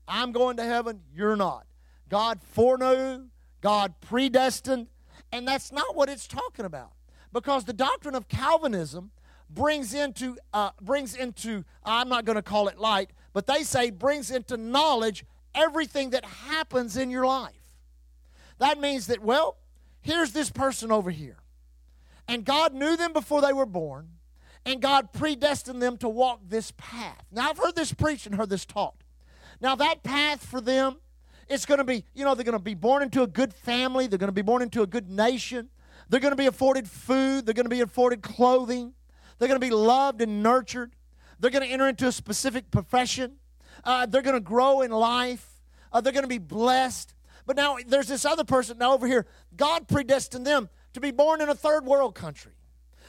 I'm 0.07 0.31
going 0.31 0.57
to 0.57 0.63
heaven, 0.63 1.01
you're 1.13 1.35
not. 1.35 1.65
God 2.11 2.41
foreknew, 2.43 3.27
God 3.61 3.93
predestined, 4.01 4.87
and 5.31 5.47
that's 5.47 5.71
not 5.71 5.95
what 5.95 6.09
it's 6.09 6.27
talking 6.27 6.65
about. 6.65 6.91
Because 7.31 7.63
the 7.63 7.71
doctrine 7.71 8.15
of 8.15 8.27
Calvinism 8.27 9.11
brings 9.49 9.93
into 9.93 10.35
uh, 10.53 10.71
brings 10.81 11.15
into 11.15 11.63
I'm 11.85 12.09
not 12.09 12.25
going 12.25 12.35
to 12.35 12.41
call 12.41 12.67
it 12.67 12.77
light, 12.77 13.11
but 13.31 13.47
they 13.47 13.63
say 13.63 13.91
brings 13.91 14.29
into 14.29 14.57
knowledge 14.57 15.23
everything 15.55 16.09
that 16.09 16.25
happens 16.25 16.97
in 16.97 17.11
your 17.11 17.25
life. 17.25 17.77
That 18.57 18.77
means 18.77 19.07
that 19.07 19.21
well, 19.21 19.55
here's 20.01 20.33
this 20.33 20.51
person 20.51 20.91
over 20.91 21.11
here. 21.11 21.37
And 22.27 22.43
God 22.43 22.73
knew 22.73 22.97
them 22.97 23.13
before 23.13 23.39
they 23.39 23.53
were 23.53 23.65
born, 23.65 24.09
and 24.65 24.81
God 24.81 25.13
predestined 25.13 25.81
them 25.81 25.95
to 25.99 26.09
walk 26.09 26.41
this 26.45 26.73
path. 26.75 27.23
Now 27.31 27.49
I've 27.49 27.57
heard 27.57 27.77
this 27.77 27.93
preached 27.93 28.25
and 28.25 28.35
heard 28.35 28.49
this 28.49 28.65
taught. 28.65 29.01
Now 29.61 29.75
that 29.75 30.03
path 30.03 30.45
for 30.45 30.59
them 30.59 30.97
it's 31.51 31.65
going 31.65 31.79
to 31.79 31.83
be, 31.83 32.05
you 32.13 32.23
know, 32.23 32.33
they're 32.33 32.45
going 32.45 32.57
to 32.57 32.63
be 32.63 32.73
born 32.73 33.03
into 33.03 33.23
a 33.23 33.27
good 33.27 33.53
family. 33.53 34.07
They're 34.07 34.19
going 34.19 34.29
to 34.29 34.33
be 34.33 34.41
born 34.41 34.61
into 34.61 34.81
a 34.81 34.87
good 34.87 35.09
nation. 35.09 35.69
They're 36.09 36.19
going 36.19 36.31
to 36.31 36.37
be 36.37 36.47
afforded 36.47 36.87
food. 36.87 37.45
They're 37.45 37.53
going 37.53 37.65
to 37.65 37.69
be 37.69 37.81
afforded 37.81 38.21
clothing. 38.21 38.93
They're 39.37 39.47
going 39.47 39.59
to 39.59 39.65
be 39.65 39.73
loved 39.73 40.21
and 40.21 40.41
nurtured. 40.41 40.95
They're 41.39 41.51
going 41.51 41.65
to 41.65 41.71
enter 41.71 41.87
into 41.87 42.07
a 42.07 42.11
specific 42.11 42.71
profession. 42.71 43.33
Uh, 43.83 44.05
they're 44.05 44.21
going 44.21 44.35
to 44.35 44.39
grow 44.39 44.81
in 44.81 44.91
life. 44.91 45.61
Uh, 45.91 46.01
they're 46.01 46.13
going 46.13 46.23
to 46.23 46.29
be 46.29 46.37
blessed. 46.37 47.13
But 47.45 47.55
now 47.55 47.77
there's 47.85 48.07
this 48.07 48.25
other 48.25 48.43
person 48.43 48.77
now 48.77 48.93
over 48.93 49.07
here. 49.07 49.25
God 49.55 49.87
predestined 49.87 50.45
them 50.45 50.69
to 50.93 50.99
be 50.99 51.11
born 51.11 51.41
in 51.41 51.49
a 51.49 51.55
third 51.55 51.85
world 51.85 52.15
country, 52.15 52.53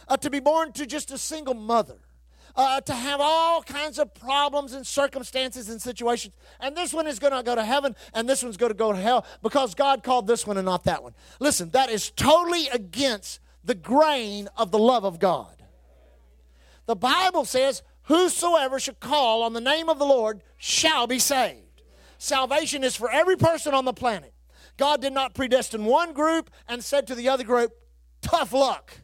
uh, 0.09 0.17
to 0.17 0.31
be 0.31 0.41
born 0.41 0.73
to 0.73 0.87
just 0.87 1.11
a 1.11 1.19
single 1.19 1.55
mother, 1.55 1.99
uh, 2.57 2.81
to 2.83 2.95
have 2.95 3.21
all 3.21 3.63
kinds 3.63 3.99
of 3.99 4.15
problems 4.15 4.73
and 4.73 4.87
circumstances 4.87 5.69
and 5.69 5.81
situations. 5.81 6.35
And 6.61 6.77
this 6.77 6.93
one 6.93 7.07
is 7.07 7.19
going 7.19 7.33
to 7.33 7.43
go 7.43 7.55
to 7.55 7.65
heaven, 7.65 7.97
and 8.15 8.29
this 8.29 8.43
one's 8.43 8.57
going 8.57 8.73
to 8.73 8.79
go 8.79 8.93
to 8.93 8.99
hell 8.99 9.25
because 9.43 9.75
God 9.75 10.03
called 10.03 10.27
this 10.27 10.47
one 10.47 10.57
and 10.57 10.67
not 10.67 10.85
that 10.85 11.03
one. 11.03 11.15
Listen, 11.41 11.71
that 11.71 11.91
is 11.91 12.11
totally 12.11 12.69
against 12.69 13.41
the 13.65 13.75
grain 13.75 14.49
of 14.57 14.71
the 14.71 14.79
love 14.79 15.05
of 15.05 15.19
God. 15.19 15.63
The 16.87 16.97
Bible 16.97 17.45
says, 17.45 17.83
Whosoever 18.07 18.81
should 18.81 18.99
call 18.99 19.43
on 19.43 19.53
the 19.53 19.61
name 19.61 19.89
of 19.89 19.99
the 19.99 20.05
Lord 20.05 20.43
shall 20.57 21.07
be 21.07 21.19
saved. 21.21 21.83
Salvation 22.19 22.83
is 22.83 22.97
for 22.97 23.11
every 23.11 23.37
person 23.37 23.75
on 23.75 23.85
the 23.85 23.93
planet. 23.93 24.35
God 24.77 25.01
did 25.01 25.13
not 25.13 25.35
predestine 25.35 25.85
one 25.85 26.13
group 26.13 26.51
and 26.67 26.83
said 26.83 27.07
to 27.07 27.15
the 27.15 27.29
other 27.29 27.45
group, 27.45 27.73
Tough 28.21 28.53
luck. 28.53 29.02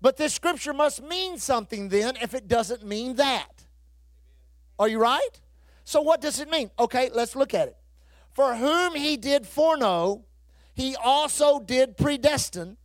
But 0.00 0.16
this 0.16 0.34
scripture 0.34 0.72
must 0.72 1.02
mean 1.02 1.38
something 1.38 1.88
then 1.88 2.16
if 2.22 2.34
it 2.34 2.48
doesn't 2.48 2.84
mean 2.84 3.16
that. 3.16 3.64
Are 4.78 4.88
you 4.88 4.98
right? 4.98 5.40
So, 5.84 6.00
what 6.00 6.20
does 6.20 6.40
it 6.40 6.48
mean? 6.48 6.70
Okay, 6.78 7.10
let's 7.12 7.36
look 7.36 7.52
at 7.52 7.68
it. 7.68 7.76
For 8.32 8.54
whom 8.56 8.94
he 8.94 9.16
did 9.16 9.46
foreknow, 9.46 10.24
he 10.74 10.96
also 10.96 11.60
did 11.60 11.96
predestine 11.96 12.76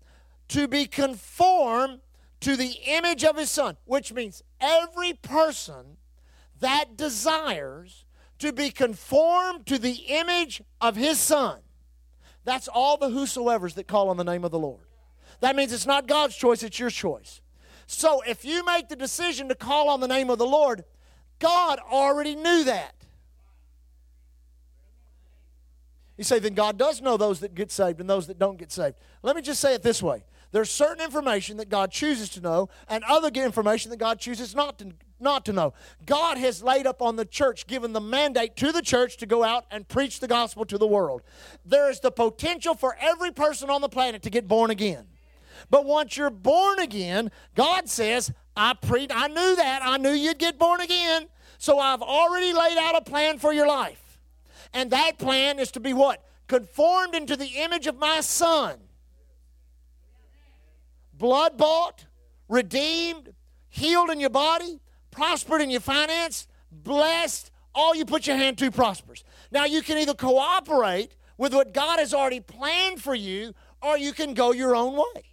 to 0.49 0.67
be 0.67 0.85
conformed 0.85 2.01
to 2.41 2.55
the 2.55 2.77
image 2.85 3.23
of 3.23 3.37
his 3.37 3.49
son, 3.49 3.77
which 3.85 4.11
means 4.11 4.43
every 4.59 5.13
person 5.13 5.97
that 6.59 6.97
desires 6.97 8.05
to 8.39 8.51
be 8.51 8.69
conformed 8.69 9.65
to 9.67 9.77
the 9.77 10.03
image 10.07 10.61
of 10.81 10.95
his 10.95 11.19
son. 11.19 11.59
That's 12.43 12.67
all 12.67 12.97
the 12.97 13.09
whosoever's 13.09 13.75
that 13.75 13.87
call 13.87 14.09
on 14.09 14.17
the 14.17 14.23
name 14.23 14.43
of 14.43 14.51
the 14.51 14.59
Lord. 14.59 14.85
That 15.41 15.55
means 15.55 15.73
it's 15.73 15.85
not 15.85 16.07
God's 16.07 16.35
choice, 16.35 16.63
it's 16.63 16.79
your 16.79 16.89
choice. 16.89 17.41
So 17.87 18.21
if 18.21 18.43
you 18.43 18.65
make 18.65 18.89
the 18.89 18.95
decision 18.95 19.49
to 19.49 19.55
call 19.55 19.89
on 19.89 19.99
the 19.99 20.07
name 20.07 20.29
of 20.29 20.37
the 20.37 20.45
Lord, 20.45 20.83
God 21.39 21.79
already 21.79 22.35
knew 22.35 22.63
that. 22.63 22.95
You 26.17 26.23
say, 26.23 26.39
then 26.39 26.53
God 26.53 26.77
does 26.77 27.01
know 27.01 27.17
those 27.17 27.41
that 27.41 27.55
get 27.55 27.71
saved 27.71 27.99
and 27.99 28.09
those 28.09 28.27
that 28.27 28.39
don't 28.39 28.57
get 28.57 28.71
saved. 28.71 28.95
Let 29.21 29.35
me 29.35 29.41
just 29.41 29.59
say 29.59 29.73
it 29.73 29.83
this 29.83 30.01
way 30.01 30.23
there's 30.51 30.69
certain 30.69 31.03
information 31.03 31.57
that 31.57 31.67
God 31.67 31.91
chooses 31.91 32.29
to 32.29 32.39
know, 32.39 32.69
and 32.87 33.03
other 33.03 33.27
information 33.27 33.91
that 33.91 33.97
God 33.97 34.19
chooses 34.19 34.55
not 34.55 34.79
to, 34.79 34.93
not 35.19 35.43
to 35.45 35.53
know. 35.53 35.73
God 36.05 36.37
has 36.37 36.63
laid 36.63 36.87
up 36.87 37.01
on 37.01 37.17
the 37.17 37.25
church, 37.25 37.67
given 37.67 37.91
the 37.91 37.99
mandate 37.99 38.55
to 38.57 38.71
the 38.71 38.81
church 38.81 39.17
to 39.17 39.25
go 39.25 39.43
out 39.43 39.65
and 39.69 39.85
preach 39.85 40.21
the 40.21 40.29
gospel 40.29 40.63
to 40.65 40.77
the 40.77 40.87
world. 40.87 41.23
There 41.65 41.89
is 41.89 41.99
the 41.99 42.11
potential 42.11 42.73
for 42.73 42.95
every 43.01 43.31
person 43.31 43.69
on 43.69 43.81
the 43.81 43.89
planet 43.89 44.21
to 44.21 44.29
get 44.29 44.47
born 44.47 44.71
again. 44.71 45.07
But 45.69 45.85
once 45.85 46.17
you're 46.17 46.29
born 46.29 46.79
again, 46.79 47.31
God 47.55 47.89
says, 47.89 48.31
I 48.55 48.73
pre 48.73 49.07
I 49.09 49.27
knew 49.27 49.55
that. 49.55 49.81
I 49.83 49.97
knew 49.97 50.11
you'd 50.11 50.39
get 50.39 50.57
born 50.57 50.81
again. 50.81 51.27
So 51.57 51.79
I've 51.79 52.01
already 52.01 52.53
laid 52.53 52.77
out 52.77 52.95
a 52.95 53.01
plan 53.01 53.39
for 53.39 53.53
your 53.53 53.67
life. 53.67 54.19
And 54.73 54.91
that 54.91 55.17
plan 55.17 55.59
is 55.59 55.71
to 55.71 55.79
be 55.79 55.93
what? 55.93 56.23
Conformed 56.47 57.15
into 57.15 57.35
the 57.35 57.47
image 57.47 57.87
of 57.87 57.97
my 57.97 58.21
son. 58.21 58.79
Blood 61.13 61.57
bought, 61.57 62.05
redeemed, 62.49 63.33
healed 63.69 64.09
in 64.09 64.19
your 64.19 64.29
body, 64.29 64.81
prospered 65.11 65.61
in 65.61 65.69
your 65.69 65.81
finance, 65.81 66.47
blessed, 66.71 67.51
all 67.73 67.95
you 67.95 68.05
put 68.05 68.27
your 68.27 68.35
hand 68.35 68.57
to 68.57 68.69
prospers. 68.69 69.23
Now 69.51 69.65
you 69.65 69.81
can 69.81 69.97
either 69.97 70.13
cooperate 70.13 71.15
with 71.37 71.53
what 71.53 71.73
God 71.73 71.99
has 71.99 72.13
already 72.13 72.39
planned 72.39 73.01
for 73.01 73.15
you, 73.15 73.53
or 73.81 73.97
you 73.97 74.13
can 74.13 74.33
go 74.33 74.51
your 74.51 74.75
own 74.75 74.95
way. 74.95 75.23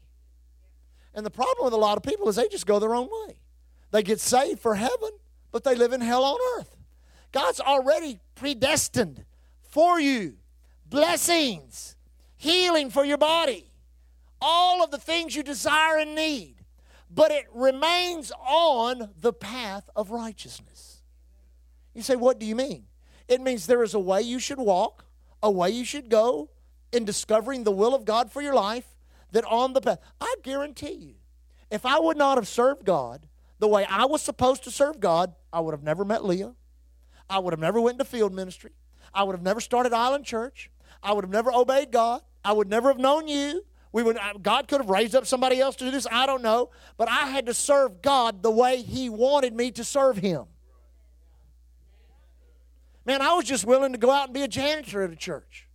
And 1.15 1.27
the 1.27 1.31
problem 1.31 1.65
with 1.65 1.75
a 1.75 1.79
lot 1.79 1.97
of 1.97 2.03
people 2.03 2.29
is 2.29 2.37
they 2.37 2.49
just 2.49 2.67
go 2.67 2.79
their 2.79 2.95
own 2.95 3.09
way. 3.11 3.37
They 3.91 4.03
get 4.03 4.21
saved 4.21 4.61
for 4.61 4.75
heaven, 4.75 5.11
but 5.51 5.65
they 5.65 5.75
live 5.75 5.93
in 5.93 6.01
hell 6.01 6.25
on 6.25 6.39
earth. 6.59 6.77
God's 7.33 7.61
already 7.61 8.19
predestined 8.35 9.25
for 9.63 10.01
you 10.01 10.35
blessings, 10.87 11.97
healing 12.37 12.91
for 12.91 13.05
your 13.05 13.17
body, 13.17 13.71
all 14.41 14.83
of 14.85 14.91
the 14.91 14.99
things 14.99 15.35
you 15.35 15.43
desire 15.43 15.99
and 15.99 16.15
need. 16.15 16.57
But 17.11 17.31
it 17.31 17.47
remains 17.53 18.33
on 18.47 19.11
the 19.21 19.33
path 19.33 19.89
of 19.95 20.11
righteousness. 20.11 21.03
You 21.95 22.03
say, 22.03 22.17
What 22.17 22.39
do 22.39 22.47
you 22.47 22.57
mean? 22.57 22.85
It 23.29 23.41
means 23.41 23.67
there 23.67 23.83
is 23.83 23.95
a 23.95 23.99
way 23.99 24.23
you 24.23 24.39
should 24.39 24.59
walk, 24.59 25.05
a 25.43 25.51
way 25.51 25.71
you 25.71 25.85
should 25.85 26.09
go 26.09 26.49
in 26.91 27.05
discovering 27.05 27.65
the 27.65 27.71
will 27.71 27.95
of 27.95 28.05
God 28.05 28.31
for 28.31 28.43
your 28.43 28.55
life 28.55 28.92
that 29.33 29.45
on 29.45 29.73
the 29.73 29.81
path, 29.81 29.99
I 30.21 30.35
guarantee 30.43 30.93
you, 30.93 31.15
if 31.71 31.85
I 31.85 31.99
would 31.99 32.17
not 32.17 32.39
have 32.39 32.49
served 32.49 32.85
God 32.85 33.27
the 33.59 33.69
way 33.69 33.85
I 33.85 34.05
was 34.05 34.23
supposed 34.23 34.65
to 34.65 34.71
serve 34.71 35.01
God, 35.01 35.35
I 35.53 35.61
would 35.61 35.73
have 35.73 35.83
never 35.83 36.05
met 36.05 36.25
Leah. 36.25 36.55
I 37.29 37.39
would 37.39 37.53
have 37.53 37.61
never 37.61 37.81
went 37.81 37.95
into 37.95 38.05
field 38.05 38.35
ministry. 38.35 38.73
I 39.15 39.23
would 39.23 39.35
have 39.35 39.43
never 39.43 39.61
started 39.61 39.93
Island 39.93 40.25
Church. 40.25 40.71
I 41.03 41.13
would 41.13 41.25
have 41.25 41.33
never 41.33 41.53
obeyed 41.53 41.91
God. 41.91 42.23
I 42.45 42.53
would 42.53 42.69
never 42.69 42.89
have 42.89 42.99
known 42.99 43.29
you. 43.29 43.65
We 43.93 44.03
would, 44.03 44.17
uh, 44.17 44.35
God 44.41 44.69
could 44.69 44.81
have 44.81 44.91
raised 44.91 45.15
up 45.15 45.27
somebody 45.27 45.61
else 45.61 45.77
to 45.77 45.85
do 45.85 45.91
this. 45.91 46.07
I 46.11 46.27
don't 46.27 46.43
know. 46.43 46.71
But 46.97 47.09
I 47.09 47.29
had 47.29 47.47
to 47.47 47.55
serve 47.55 48.03
God 48.03 48.43
the 48.43 48.51
way 48.51 48.83
He 48.83 49.09
wanted 49.09 49.55
me 49.55 49.71
to 49.73 49.85
serve 49.85 50.17
Him. 50.17 50.45
Man, 53.05 53.23
I 53.23 53.35
was 53.35 53.45
just 53.45 53.65
willing 53.65 53.93
to 53.93 53.99
go 53.99 54.11
out 54.11 54.27
and 54.27 54.35
be 54.35 54.43
a 54.43 54.49
janitor 54.49 55.03
at 55.03 55.11
a 55.11 55.17
church. 55.17 55.69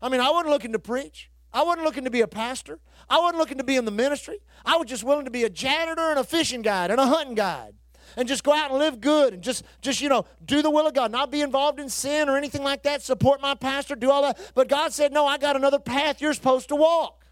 I 0.00 0.08
mean, 0.08 0.20
I 0.20 0.30
wasn't 0.30 0.50
looking 0.50 0.72
to 0.72 0.78
preach. 0.78 1.30
I 1.52 1.62
wasn't 1.62 1.84
looking 1.84 2.04
to 2.04 2.10
be 2.10 2.20
a 2.22 2.28
pastor. 2.28 2.78
I 3.10 3.18
wasn't 3.18 3.38
looking 3.38 3.58
to 3.58 3.64
be 3.64 3.76
in 3.76 3.84
the 3.84 3.90
ministry. 3.90 4.38
I 4.64 4.76
was 4.76 4.86
just 4.86 5.04
willing 5.04 5.24
to 5.26 5.30
be 5.30 5.44
a 5.44 5.50
janitor 5.50 6.10
and 6.10 6.18
a 6.18 6.24
fishing 6.24 6.62
guide 6.62 6.90
and 6.90 6.98
a 7.00 7.06
hunting 7.06 7.34
guide 7.34 7.74
and 8.16 8.28
just 8.28 8.44
go 8.44 8.52
out 8.52 8.70
and 8.70 8.78
live 8.78 9.00
good 9.00 9.34
and 9.34 9.42
just 9.42 9.64
just 9.80 10.00
you 10.00 10.08
know 10.08 10.24
do 10.44 10.62
the 10.62 10.70
will 10.70 10.86
of 10.86 10.94
God, 10.94 11.10
not 11.10 11.30
be 11.30 11.40
involved 11.40 11.78
in 11.78 11.88
sin 11.88 12.28
or 12.28 12.36
anything 12.36 12.62
like 12.62 12.82
that, 12.84 13.02
support 13.02 13.40
my 13.40 13.54
pastor, 13.54 13.94
do 13.94 14.10
all 14.10 14.22
that. 14.22 14.38
But 14.54 14.68
God 14.68 14.92
said, 14.92 15.12
"No, 15.12 15.26
I 15.26 15.38
got 15.38 15.56
another 15.56 15.78
path 15.78 16.20
you're 16.20 16.34
supposed 16.34 16.68
to 16.68 16.76
walk." 16.76 17.24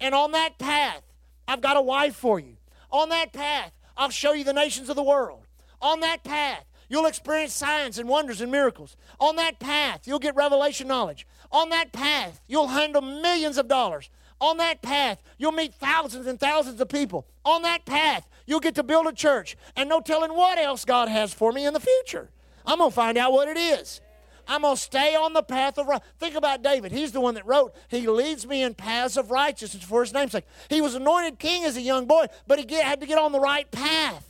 And 0.00 0.14
on 0.14 0.32
that 0.32 0.58
path, 0.58 1.02
I've 1.46 1.60
got 1.60 1.76
a 1.76 1.82
wife 1.82 2.16
for 2.16 2.40
you. 2.40 2.56
On 2.90 3.08
that 3.10 3.32
path, 3.32 3.72
I'll 3.96 4.10
show 4.10 4.32
you 4.32 4.44
the 4.44 4.52
nations 4.52 4.88
of 4.88 4.96
the 4.96 5.02
world. 5.02 5.46
On 5.80 6.00
that 6.00 6.24
path, 6.24 6.64
You'll 6.88 7.06
experience 7.06 7.54
signs 7.54 7.98
and 7.98 8.08
wonders 8.08 8.40
and 8.40 8.52
miracles. 8.52 8.96
On 9.18 9.36
that 9.36 9.58
path, 9.58 10.06
you'll 10.06 10.18
get 10.18 10.36
revelation 10.36 10.86
knowledge. 10.86 11.26
On 11.54 11.68
that 11.68 11.92
path, 11.92 12.40
you'll 12.48 12.66
handle 12.66 13.00
millions 13.00 13.58
of 13.58 13.68
dollars. 13.68 14.10
On 14.40 14.56
that 14.56 14.82
path, 14.82 15.22
you'll 15.38 15.52
meet 15.52 15.72
thousands 15.72 16.26
and 16.26 16.38
thousands 16.38 16.80
of 16.80 16.88
people. 16.88 17.28
On 17.44 17.62
that 17.62 17.84
path, 17.84 18.28
you'll 18.44 18.58
get 18.58 18.74
to 18.74 18.82
build 18.82 19.06
a 19.06 19.12
church 19.12 19.56
and 19.76 19.88
no 19.88 20.00
telling 20.00 20.34
what 20.34 20.58
else 20.58 20.84
God 20.84 21.08
has 21.08 21.32
for 21.32 21.52
me 21.52 21.64
in 21.64 21.72
the 21.72 21.80
future. 21.80 22.28
I'm 22.66 22.78
going 22.78 22.90
to 22.90 22.94
find 22.94 23.16
out 23.16 23.32
what 23.32 23.46
it 23.48 23.56
is. 23.56 24.00
I'm 24.48 24.62
going 24.62 24.74
to 24.74 24.82
stay 24.82 25.14
on 25.14 25.32
the 25.32 25.44
path 25.44 25.78
of 25.78 25.86
right. 25.86 26.02
Think 26.18 26.34
about 26.34 26.62
David. 26.62 26.90
He's 26.90 27.12
the 27.12 27.20
one 27.20 27.34
that 27.34 27.46
wrote, 27.46 27.72
He 27.88 28.08
leads 28.08 28.44
me 28.48 28.64
in 28.64 28.74
paths 28.74 29.16
of 29.16 29.30
righteousness 29.30 29.84
for 29.84 30.02
His 30.02 30.12
namesake. 30.12 30.44
He 30.68 30.80
was 30.80 30.96
anointed 30.96 31.38
king 31.38 31.64
as 31.64 31.76
a 31.76 31.80
young 31.80 32.06
boy, 32.06 32.26
but 32.48 32.58
he 32.58 32.74
had 32.74 33.00
to 33.00 33.06
get 33.06 33.16
on 33.16 33.30
the 33.30 33.40
right 33.40 33.70
path. 33.70 34.28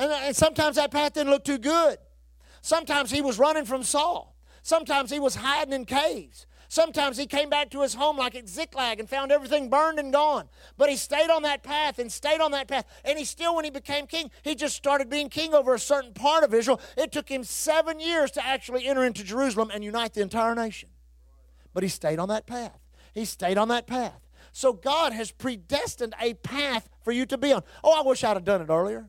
And, 0.00 0.10
and 0.10 0.34
sometimes 0.36 0.74
that 0.74 0.90
path 0.90 1.14
didn't 1.14 1.30
look 1.30 1.44
too 1.44 1.58
good. 1.58 1.98
Sometimes 2.62 3.12
he 3.12 3.22
was 3.22 3.38
running 3.38 3.64
from 3.64 3.84
Saul. 3.84 4.35
Sometimes 4.66 5.12
he 5.12 5.20
was 5.20 5.36
hiding 5.36 5.72
in 5.72 5.84
caves. 5.84 6.44
Sometimes 6.66 7.16
he 7.16 7.26
came 7.26 7.48
back 7.48 7.70
to 7.70 7.82
his 7.82 7.94
home 7.94 8.16
like 8.16 8.34
at 8.34 8.48
Ziklag 8.48 8.98
and 8.98 9.08
found 9.08 9.30
everything 9.30 9.70
burned 9.70 10.00
and 10.00 10.12
gone. 10.12 10.48
But 10.76 10.90
he 10.90 10.96
stayed 10.96 11.30
on 11.30 11.42
that 11.42 11.62
path 11.62 12.00
and 12.00 12.10
stayed 12.10 12.40
on 12.40 12.50
that 12.50 12.66
path. 12.66 12.84
And 13.04 13.16
he 13.16 13.24
still, 13.24 13.54
when 13.54 13.64
he 13.64 13.70
became 13.70 14.08
king, 14.08 14.28
he 14.42 14.56
just 14.56 14.74
started 14.74 15.08
being 15.08 15.28
king 15.28 15.54
over 15.54 15.72
a 15.72 15.78
certain 15.78 16.12
part 16.14 16.42
of 16.42 16.52
Israel. 16.52 16.80
It 16.96 17.12
took 17.12 17.28
him 17.28 17.44
seven 17.44 18.00
years 18.00 18.32
to 18.32 18.44
actually 18.44 18.88
enter 18.88 19.04
into 19.04 19.22
Jerusalem 19.22 19.70
and 19.72 19.84
unite 19.84 20.14
the 20.14 20.22
entire 20.22 20.56
nation. 20.56 20.88
But 21.72 21.84
he 21.84 21.88
stayed 21.88 22.18
on 22.18 22.28
that 22.30 22.48
path. 22.48 22.80
He 23.14 23.24
stayed 23.24 23.58
on 23.58 23.68
that 23.68 23.86
path. 23.86 24.26
So 24.50 24.72
God 24.72 25.12
has 25.12 25.30
predestined 25.30 26.14
a 26.20 26.34
path 26.34 26.88
for 27.04 27.12
you 27.12 27.24
to 27.26 27.38
be 27.38 27.52
on. 27.52 27.62
Oh, 27.84 27.96
I 27.96 28.02
wish 28.02 28.24
I'd 28.24 28.34
have 28.34 28.44
done 28.44 28.62
it 28.62 28.68
earlier. 28.68 29.06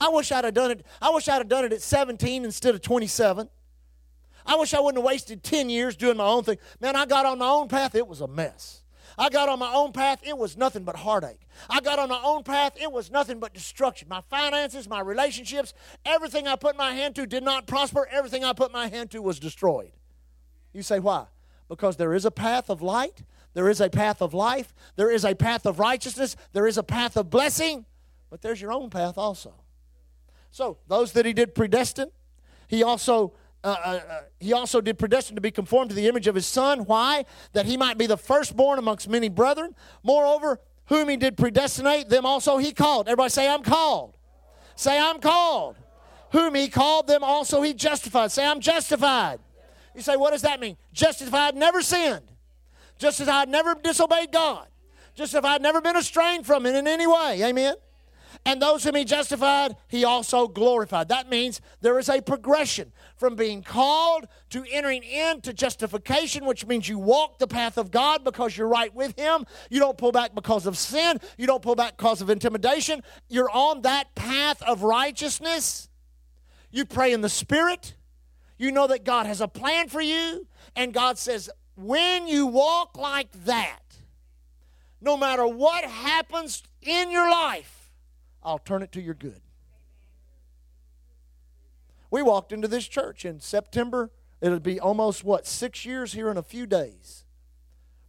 I 0.00 0.08
wish 0.08 0.32
I'd 0.32 0.46
have 0.46 0.54
done 0.54 0.70
it. 0.70 0.86
I 1.02 1.10
wish 1.10 1.28
I'd 1.28 1.34
have 1.34 1.48
done 1.48 1.66
it 1.66 1.74
at 1.74 1.82
17 1.82 2.46
instead 2.46 2.74
of 2.74 2.80
27. 2.80 3.50
I 4.46 4.56
wish 4.56 4.74
I 4.74 4.80
wouldn't 4.80 5.02
have 5.02 5.06
wasted 5.06 5.42
10 5.42 5.70
years 5.70 5.96
doing 5.96 6.16
my 6.16 6.26
own 6.26 6.44
thing. 6.44 6.58
Man, 6.80 6.96
I 6.96 7.06
got 7.06 7.26
on 7.26 7.38
my 7.38 7.48
own 7.48 7.68
path, 7.68 7.94
it 7.94 8.06
was 8.06 8.20
a 8.20 8.28
mess. 8.28 8.82
I 9.18 9.28
got 9.28 9.48
on 9.48 9.58
my 9.58 9.72
own 9.72 9.92
path, 9.92 10.20
it 10.22 10.36
was 10.36 10.56
nothing 10.56 10.84
but 10.84 10.96
heartache. 10.96 11.40
I 11.68 11.80
got 11.80 11.98
on 11.98 12.08
my 12.08 12.20
own 12.24 12.42
path, 12.42 12.72
it 12.80 12.90
was 12.90 13.10
nothing 13.10 13.38
but 13.38 13.52
destruction. 13.52 14.08
My 14.08 14.22
finances, 14.30 14.88
my 14.88 15.00
relationships, 15.00 15.74
everything 16.06 16.48
I 16.48 16.56
put 16.56 16.76
my 16.76 16.92
hand 16.92 17.16
to 17.16 17.26
did 17.26 17.42
not 17.42 17.66
prosper. 17.66 18.08
Everything 18.10 18.44
I 18.44 18.52
put 18.52 18.72
my 18.72 18.88
hand 18.88 19.10
to 19.10 19.20
was 19.20 19.38
destroyed. 19.38 19.92
You 20.72 20.82
say, 20.82 21.00
why? 21.00 21.26
Because 21.68 21.96
there 21.96 22.14
is 22.14 22.24
a 22.24 22.30
path 22.30 22.70
of 22.70 22.80
light, 22.82 23.22
there 23.52 23.68
is 23.68 23.80
a 23.80 23.90
path 23.90 24.22
of 24.22 24.32
life, 24.32 24.72
there 24.96 25.10
is 25.10 25.24
a 25.24 25.34
path 25.34 25.66
of 25.66 25.78
righteousness, 25.78 26.36
there 26.52 26.66
is 26.66 26.78
a 26.78 26.82
path 26.82 27.16
of 27.16 27.30
blessing, 27.30 27.84
but 28.30 28.42
there's 28.42 28.60
your 28.60 28.72
own 28.72 28.90
path 28.90 29.18
also. 29.18 29.54
So 30.50 30.78
those 30.88 31.12
that 31.12 31.26
he 31.26 31.32
did 31.32 31.54
predestine, 31.54 32.10
he 32.68 32.82
also 32.82 33.34
uh, 33.62 33.68
uh, 33.68 34.00
uh, 34.08 34.20
he 34.38 34.52
also 34.52 34.80
did 34.80 34.98
predestine 34.98 35.34
to 35.34 35.40
be 35.40 35.50
conformed 35.50 35.90
to 35.90 35.96
the 35.96 36.08
image 36.08 36.26
of 36.26 36.34
his 36.34 36.46
son. 36.46 36.80
Why? 36.80 37.24
That 37.52 37.66
he 37.66 37.76
might 37.76 37.98
be 37.98 38.06
the 38.06 38.16
firstborn 38.16 38.78
amongst 38.78 39.08
many 39.08 39.28
brethren. 39.28 39.74
Moreover, 40.02 40.60
Whom 40.90 41.08
he 41.08 41.16
did 41.16 41.36
predestinate, 41.36 42.08
them 42.08 42.26
also 42.26 42.58
he 42.58 42.72
called. 42.72 43.06
Everybody 43.06 43.30
say, 43.30 43.48
I'm 43.48 43.62
called. 43.62 44.16
Say, 44.74 44.98
I'm 44.98 45.20
called. 45.20 45.76
Whom 46.32 46.56
he 46.56 46.68
called, 46.68 47.06
them 47.06 47.22
also 47.22 47.62
he 47.62 47.74
justified. 47.74 48.32
Say, 48.32 48.44
I'm 48.44 48.58
justified. 48.58 49.38
You 49.94 50.02
say, 50.02 50.16
what 50.16 50.32
does 50.32 50.42
that 50.42 50.58
mean? 50.58 50.76
Justified, 50.92 51.54
never 51.54 51.80
sinned. 51.80 52.26
Justified, 52.98 53.48
never 53.48 53.76
disobeyed 53.76 54.32
God. 54.32 54.66
Justified, 55.14 55.62
never 55.62 55.80
been 55.80 55.96
estranged 55.96 56.44
from 56.44 56.66
it 56.66 56.74
in 56.74 56.88
any 56.88 57.06
way. 57.06 57.40
Amen. 57.44 57.76
And 58.46 58.60
those 58.60 58.84
whom 58.84 58.94
he 58.94 59.04
justified, 59.04 59.76
he 59.86 60.04
also 60.04 60.48
glorified. 60.48 61.08
That 61.08 61.28
means 61.28 61.60
there 61.82 61.98
is 61.98 62.08
a 62.08 62.22
progression 62.22 62.92
from 63.16 63.36
being 63.36 63.62
called 63.62 64.26
to 64.50 64.64
entering 64.70 65.02
into 65.02 65.52
justification, 65.52 66.46
which 66.46 66.66
means 66.66 66.88
you 66.88 66.98
walk 66.98 67.38
the 67.38 67.46
path 67.46 67.76
of 67.76 67.90
God 67.90 68.24
because 68.24 68.56
you're 68.56 68.66
right 68.66 68.94
with 68.94 69.18
him. 69.18 69.44
You 69.68 69.78
don't 69.78 69.98
pull 69.98 70.10
back 70.10 70.34
because 70.34 70.66
of 70.66 70.78
sin, 70.78 71.20
you 71.36 71.46
don't 71.46 71.62
pull 71.62 71.74
back 71.74 71.98
because 71.98 72.22
of 72.22 72.30
intimidation. 72.30 73.02
You're 73.28 73.50
on 73.50 73.82
that 73.82 74.14
path 74.14 74.62
of 74.62 74.82
righteousness. 74.82 75.88
You 76.70 76.86
pray 76.86 77.12
in 77.12 77.20
the 77.20 77.28
Spirit. 77.28 77.94
You 78.56 78.72
know 78.72 78.86
that 78.86 79.04
God 79.04 79.26
has 79.26 79.40
a 79.40 79.48
plan 79.48 79.88
for 79.88 80.00
you. 80.00 80.46
And 80.74 80.94
God 80.94 81.18
says, 81.18 81.50
when 81.76 82.26
you 82.26 82.46
walk 82.46 82.96
like 82.96 83.32
that, 83.44 83.80
no 85.00 85.16
matter 85.16 85.46
what 85.46 85.84
happens 85.84 86.62
in 86.82 87.10
your 87.10 87.30
life, 87.30 87.79
I'll 88.42 88.58
turn 88.58 88.82
it 88.82 88.92
to 88.92 89.00
your 89.00 89.14
good. 89.14 89.40
We 92.10 92.22
walked 92.22 92.52
into 92.52 92.68
this 92.68 92.88
church 92.88 93.24
in 93.24 93.40
September. 93.40 94.10
It'll 94.40 94.58
be 94.58 94.80
almost, 94.80 95.22
what, 95.22 95.46
six 95.46 95.84
years 95.84 96.12
here 96.12 96.30
in 96.30 96.36
a 96.36 96.42
few 96.42 96.66
days. 96.66 97.24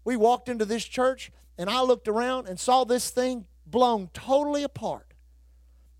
We 0.03 0.17
walked 0.17 0.49
into 0.49 0.65
this 0.65 0.85
church, 0.85 1.31
and 1.57 1.69
I 1.69 1.81
looked 1.81 2.07
around 2.07 2.47
and 2.47 2.59
saw 2.59 2.83
this 2.83 3.09
thing 3.09 3.45
blown 3.65 4.09
totally 4.13 4.63
apart. 4.63 5.13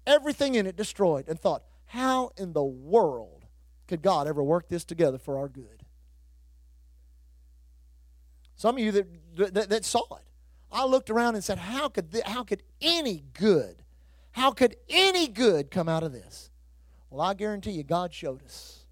Everything 0.07 0.55
in 0.55 0.65
it 0.65 0.75
destroyed, 0.75 1.27
and 1.27 1.39
thought, 1.39 1.63
how 1.85 2.31
in 2.37 2.53
the 2.53 2.63
world 2.63 3.45
could 3.87 4.01
God 4.01 4.25
ever 4.25 4.41
work 4.41 4.67
this 4.67 4.83
together 4.83 5.19
for 5.19 5.37
our 5.37 5.49
good? 5.49 5.83
Some 8.55 8.77
of 8.77 8.83
you 8.83 8.91
that, 8.93 9.53
that, 9.53 9.69
that 9.69 9.85
saw 9.85 10.03
it, 10.15 10.23
I 10.71 10.85
looked 10.85 11.09
around 11.09 11.35
and 11.35 11.43
said, 11.43 11.57
how 11.57 11.89
could, 11.89 12.11
th- 12.11 12.23
how 12.23 12.43
could 12.43 12.63
any 12.81 13.23
good 13.33 13.80
how 14.31 14.51
could 14.51 14.75
any 14.89 15.27
good 15.27 15.71
come 15.71 15.89
out 15.89 16.03
of 16.03 16.11
this? 16.11 16.49
Well, 17.09 17.21
I 17.21 17.33
guarantee 17.33 17.71
you, 17.71 17.83
God 17.83 18.13
showed 18.13 18.43
us. 18.43 18.85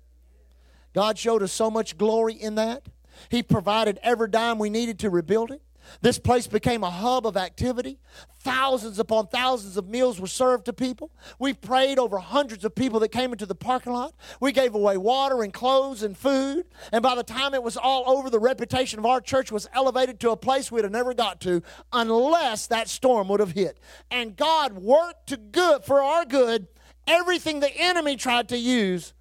God 0.93 1.17
showed 1.17 1.43
us 1.43 1.52
so 1.52 1.71
much 1.71 1.97
glory 1.97 2.34
in 2.34 2.56
that. 2.56 2.88
He 3.30 3.43
provided 3.43 3.99
every 4.04 4.30
dime 4.30 4.60
we 4.60 4.69
needed 4.69 4.99
to 4.99 5.10
rebuild 5.10 5.52
it. 5.52 5.62
This 6.02 6.19
place 6.19 6.47
became 6.47 6.84
a 6.84 6.89
hub 6.89 7.25
of 7.25 7.38
activity. 7.38 7.99
Thousands 8.39 8.99
upon 8.99 9.28
thousands 9.28 9.78
of 9.78 9.88
meals 9.89 10.19
were 10.19 10.28
served 10.28 10.65
to 10.65 10.73
people. 10.73 11.12
We 11.39 11.54
prayed 11.54 11.99
over 11.99 12.17
hundreds 12.19 12.63
of 12.63 12.73
people 12.75 12.99
that 13.02 13.10
came 13.10 13.32
into 13.32 13.45
the 13.45 13.56
parking 13.56 13.93
lot. 13.93 14.13
We 14.39 14.52
gave 14.52 14.75
away 14.75 14.97
water 14.97 15.43
and 15.43 15.54
clothes 15.54 16.04
and 16.04 16.17
food. 16.17 16.65
And 16.91 17.04
by 17.04 17.15
the 17.15 17.23
time 17.23 17.54
it 17.54 17.63
was 17.63 17.78
all 17.78 18.10
over, 18.10 18.30
the 18.30 18.39
reputation 18.39 18.99
of 18.99 19.06
our 19.06 19.21
church 19.21 19.52
was 19.52 19.67
elevated 19.73 20.19
to 20.21 20.32
a 20.32 20.38
place 20.38 20.71
we'd 20.71 20.84
have 20.84 20.91
never 20.91 21.13
got 21.13 21.41
to 21.41 21.62
unless 21.91 22.67
that 22.67 22.88
storm 22.88 23.28
would 23.30 23.39
have 23.39 23.52
hit. 23.52 23.80
And 24.10 24.36
God 24.36 24.73
worked 24.73 25.28
to 25.28 25.38
good 25.38 25.84
for 25.84 26.02
our 26.02 26.25
good 26.25 26.67
everything 27.10 27.60
the 27.60 27.75
enemy 27.75 28.15
tried 28.15 28.47
to 28.49 28.58
use 28.58 29.13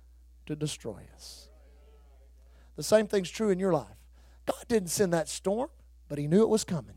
to 0.47 0.55
destroy 0.55 1.03
us. 1.15 1.49
The 2.77 2.83
same 2.83 3.07
thing's 3.07 3.31
true 3.31 3.51
in 3.51 3.59
your 3.59 3.73
life. 3.73 3.97
God 4.47 4.65
didn't 4.69 4.91
send 4.91 5.13
that 5.13 5.29
storm 5.29 5.69
but 6.09 6.19
he 6.19 6.27
knew 6.27 6.43
it 6.43 6.49
was 6.49 6.65
coming. 6.65 6.97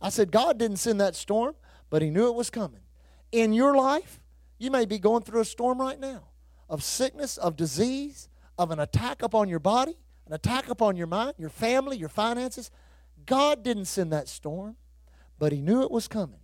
I 0.00 0.10
said, 0.10 0.30
God 0.30 0.58
didn't 0.58 0.78
send 0.78 1.00
that 1.00 1.16
storm, 1.16 1.54
but 1.90 2.02
he 2.02 2.10
knew 2.10 2.28
it 2.28 2.34
was 2.34 2.50
coming. 2.50 2.80
In 3.32 3.52
your 3.52 3.76
life, 3.76 4.20
you 4.58 4.70
may 4.70 4.84
be 4.84 4.98
going 4.98 5.22
through 5.22 5.40
a 5.40 5.44
storm 5.44 5.80
right 5.80 5.98
now 5.98 6.24
of 6.68 6.82
sickness, 6.82 7.36
of 7.36 7.56
disease, 7.56 8.28
of 8.58 8.70
an 8.70 8.78
attack 8.78 9.22
upon 9.22 9.48
your 9.48 9.58
body, 9.58 9.96
an 10.26 10.32
attack 10.32 10.68
upon 10.68 10.96
your 10.96 11.06
mind, 11.06 11.34
your 11.38 11.48
family, 11.48 11.96
your 11.96 12.08
finances. 12.08 12.70
God 13.24 13.62
didn't 13.62 13.86
send 13.86 14.12
that 14.12 14.28
storm, 14.28 14.76
but 15.38 15.52
he 15.52 15.60
knew 15.60 15.82
it 15.82 15.90
was 15.90 16.08
coming. 16.08 16.40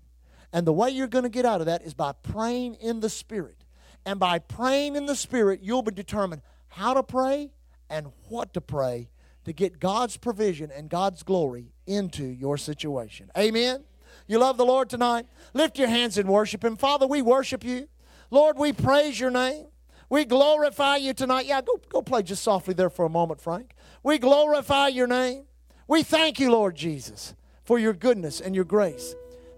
And 0.53 0.67
the 0.67 0.73
way 0.73 0.91
you're 0.91 1.09
going 1.09 1.25
to 1.25 1.29
get 1.29 1.45
out 1.45 1.61
of 1.61 1.67
that 1.67 1.83
is 1.83 1.95
by 1.95 2.13
praying 2.13 2.77
in 2.77 3.01
the 3.01 3.11
Spirit. 3.11 3.65
And 4.07 4.21
by 4.21 4.39
praying 4.39 4.97
in 4.97 5.07
the 5.07 5.17
Spirit, 5.17 5.61
you'll 5.63 5.83
be 5.83 5.93
determined 5.93 6.43
how 6.69 6.95
to 6.95 7.03
pray 7.03 7.53
and 7.91 8.13
what 8.29 8.55
to 8.55 8.61
pray 8.61 9.11
to 9.45 9.53
get 9.53 9.81
God's 9.81 10.17
provision 10.17 10.71
and 10.71 10.89
God's 10.89 11.23
glory 11.23 11.73
into 11.87 12.25
your 12.25 12.57
situation. 12.57 13.31
Amen. 13.37 13.85
You 14.27 14.39
love 14.39 14.57
the 14.57 14.65
Lord 14.65 14.89
tonight? 14.89 15.27
Lift 15.53 15.79
your 15.79 15.89
hands 15.89 16.17
and 16.19 16.29
worship 16.29 16.65
Him. 16.65 16.77
Father, 16.77 17.07
we 17.07 17.23
worship 17.23 17.63
you. 17.65 17.89
Lord, 18.31 18.59
we 18.59 18.73
praise 18.73 19.21
your 19.21 19.31
name. 19.31 19.67
We 20.09 20.25
glorify 20.25 20.97
you 20.97 21.13
tonight. 21.15 21.47
Yeah, 21.47 21.61
go, 21.61 21.81
go 21.89 22.03
play 22.03 22.23
just 22.23 22.43
softly 22.43 22.75
there 22.75 22.91
for 22.91 23.05
a 23.05 23.11
moment, 23.11 23.41
Frank. 23.41 23.73
We 24.03 24.19
glorify 24.19 24.89
your 24.89 25.07
name. 25.07 25.45
We 25.89 26.03
thank 26.03 26.41
you, 26.41 26.51
Lord 26.51 26.75
Jesus, 26.77 27.35
for 27.65 27.79
your 27.79 27.93
goodness 27.93 28.41
and 28.41 28.55
your 28.55 28.65
grace 28.65 29.15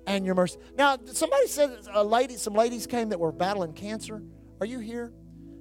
and 0.07 0.25
your 0.25 0.35
mercy. 0.35 0.59
Now, 0.77 0.97
somebody 1.13 1.47
said 1.47 1.71
a 1.93 2.03
lady, 2.03 2.37
some 2.37 2.55
ladies 2.55 2.87
came 2.87 3.11
that 3.11 3.21
were 3.21 3.33
battling 3.33 3.73
cancer. 3.73 4.23
Are 4.61 4.67
you 4.67 4.79
here? 4.79 5.13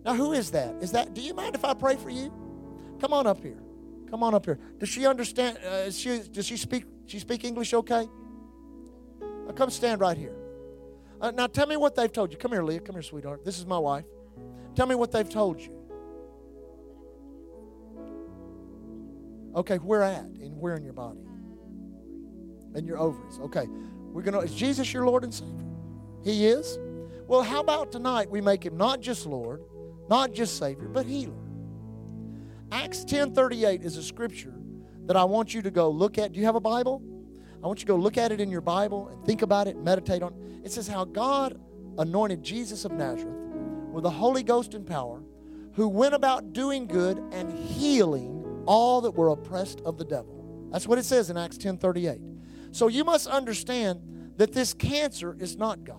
Now, 0.03 0.15
who 0.15 0.33
is 0.33 0.51
that? 0.51 0.75
Is 0.81 0.91
that? 0.91 1.13
Do 1.13 1.21
you 1.21 1.33
mind 1.33 1.55
if 1.55 1.65
I 1.65 1.73
pray 1.73 1.95
for 1.95 2.09
you? 2.09 2.31
Come 2.99 3.11
on 3.11 3.27
up 3.27 3.41
here. 3.41 3.64
Come 4.09 4.23
on 4.23 4.33
up 4.33 4.45
here. 4.45 4.59
Does 4.79 4.89
she 4.89 5.05
understand? 5.05 5.57
Uh, 5.57 5.91
she, 5.91 6.19
does 6.31 6.45
she 6.45 6.57
speak? 6.57 6.85
She 7.07 7.19
speak 7.19 7.43
English 7.43 7.73
okay? 7.73 8.07
Come 9.55 9.69
stand 9.69 10.01
right 10.01 10.17
here. 10.17 10.35
Uh, 11.21 11.31
now 11.31 11.47
tell 11.47 11.67
me 11.67 11.77
what 11.77 11.95
they've 11.95 12.11
told 12.11 12.31
you. 12.31 12.37
Come 12.37 12.51
here, 12.51 12.63
Leah. 12.63 12.81
Come 12.81 12.95
here, 12.95 13.01
sweetheart. 13.01 13.45
This 13.45 13.57
is 13.57 13.65
my 13.65 13.77
wife. 13.77 14.05
Tell 14.75 14.85
me 14.85 14.95
what 14.95 15.11
they've 15.11 15.29
told 15.29 15.61
you. 15.61 15.71
Okay, 19.55 19.77
where 19.77 20.03
at? 20.03 20.25
And 20.25 20.59
where 20.59 20.75
in 20.75 20.83
your 20.83 20.93
body? 20.93 21.19
And 22.73 22.85
your 22.85 22.99
ovaries. 22.99 23.39
Okay. 23.39 23.67
We're 24.11 24.21
gonna 24.21 24.39
is 24.39 24.53
Jesus 24.53 24.91
your 24.93 25.05
Lord 25.05 25.23
and 25.23 25.33
Savior? 25.33 25.65
He 26.23 26.47
is? 26.47 26.77
Well, 27.27 27.41
how 27.41 27.61
about 27.61 27.91
tonight 27.91 28.29
we 28.29 28.41
make 28.41 28.65
him 28.65 28.77
not 28.77 28.99
just 28.99 29.25
Lord, 29.25 29.61
not 30.09 30.33
just 30.33 30.57
Savior, 30.57 30.87
but 30.87 31.05
healer? 31.05 31.33
Acts 32.71 33.03
10:38 33.05 33.83
is 33.83 33.97
a 33.97 34.03
scripture 34.03 34.53
that 35.05 35.15
I 35.15 35.23
want 35.23 35.53
you 35.53 35.61
to 35.61 35.71
go 35.71 35.89
look 35.89 36.17
at. 36.17 36.31
Do 36.31 36.39
you 36.39 36.45
have 36.45 36.55
a 36.55 36.59
Bible? 36.59 37.01
I 37.63 37.67
want 37.67 37.79
you 37.79 37.85
to 37.85 37.91
go 37.93 37.95
look 37.95 38.17
at 38.17 38.31
it 38.31 38.39
in 38.39 38.49
your 38.49 38.61
Bible 38.61 39.07
and 39.07 39.23
think 39.25 39.41
about 39.41 39.67
it, 39.67 39.77
meditate 39.77 40.21
on 40.21 40.33
it. 40.63 40.71
Says 40.71 40.87
how 40.87 41.05
God 41.05 41.59
anointed 41.97 42.43
Jesus 42.43 42.85
of 42.85 42.91
Nazareth 42.91 43.37
with 43.91 44.03
the 44.03 44.09
Holy 44.09 44.43
Ghost 44.43 44.73
and 44.73 44.85
power, 44.85 45.21
who 45.73 45.87
went 45.87 46.13
about 46.13 46.53
doing 46.53 46.87
good 46.87 47.17
and 47.31 47.51
healing 47.51 48.63
all 48.65 49.01
that 49.01 49.11
were 49.11 49.29
oppressed 49.29 49.81
of 49.81 49.97
the 49.97 50.05
devil. 50.05 50.67
That's 50.71 50.87
what 50.87 50.97
it 50.97 51.05
says 51.05 51.29
in 51.29 51.37
Acts 51.37 51.57
10:38. 51.57 52.19
So 52.71 52.87
you 52.87 53.03
must 53.03 53.27
understand 53.27 54.01
that 54.37 54.51
this 54.51 54.73
cancer 54.73 55.35
is 55.39 55.55
not 55.55 55.83
God. 55.83 55.97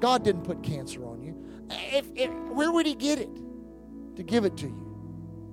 God 0.00 0.22
didn't 0.22 0.42
put 0.42 0.62
cancer 0.62 1.04
on 1.06 1.22
you. 1.22 1.42
If, 1.70 2.06
if, 2.14 2.30
where 2.52 2.70
would 2.70 2.86
He 2.86 2.94
get 2.94 3.18
it 3.18 3.30
to 4.16 4.22
give 4.22 4.44
it 4.44 4.56
to 4.58 4.66
you? 4.66 4.87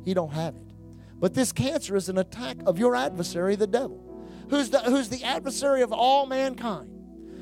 He 0.05 0.13
don't 0.13 0.31
have 0.31 0.55
it. 0.55 0.61
But 1.19 1.33
this 1.33 1.51
cancer 1.51 1.95
is 1.95 2.07
an 2.07 2.19
attack 2.19 2.57
of 2.65 2.77
your 2.77 2.95
adversary, 2.95 3.55
the 3.55 3.67
devil, 3.67 3.99
who's 4.49 4.69
the, 4.69 4.79
who's 4.79 5.09
the 5.09 5.23
adversary 5.23 5.81
of 5.81 5.91
all 5.91 6.25
mankind. 6.25 6.91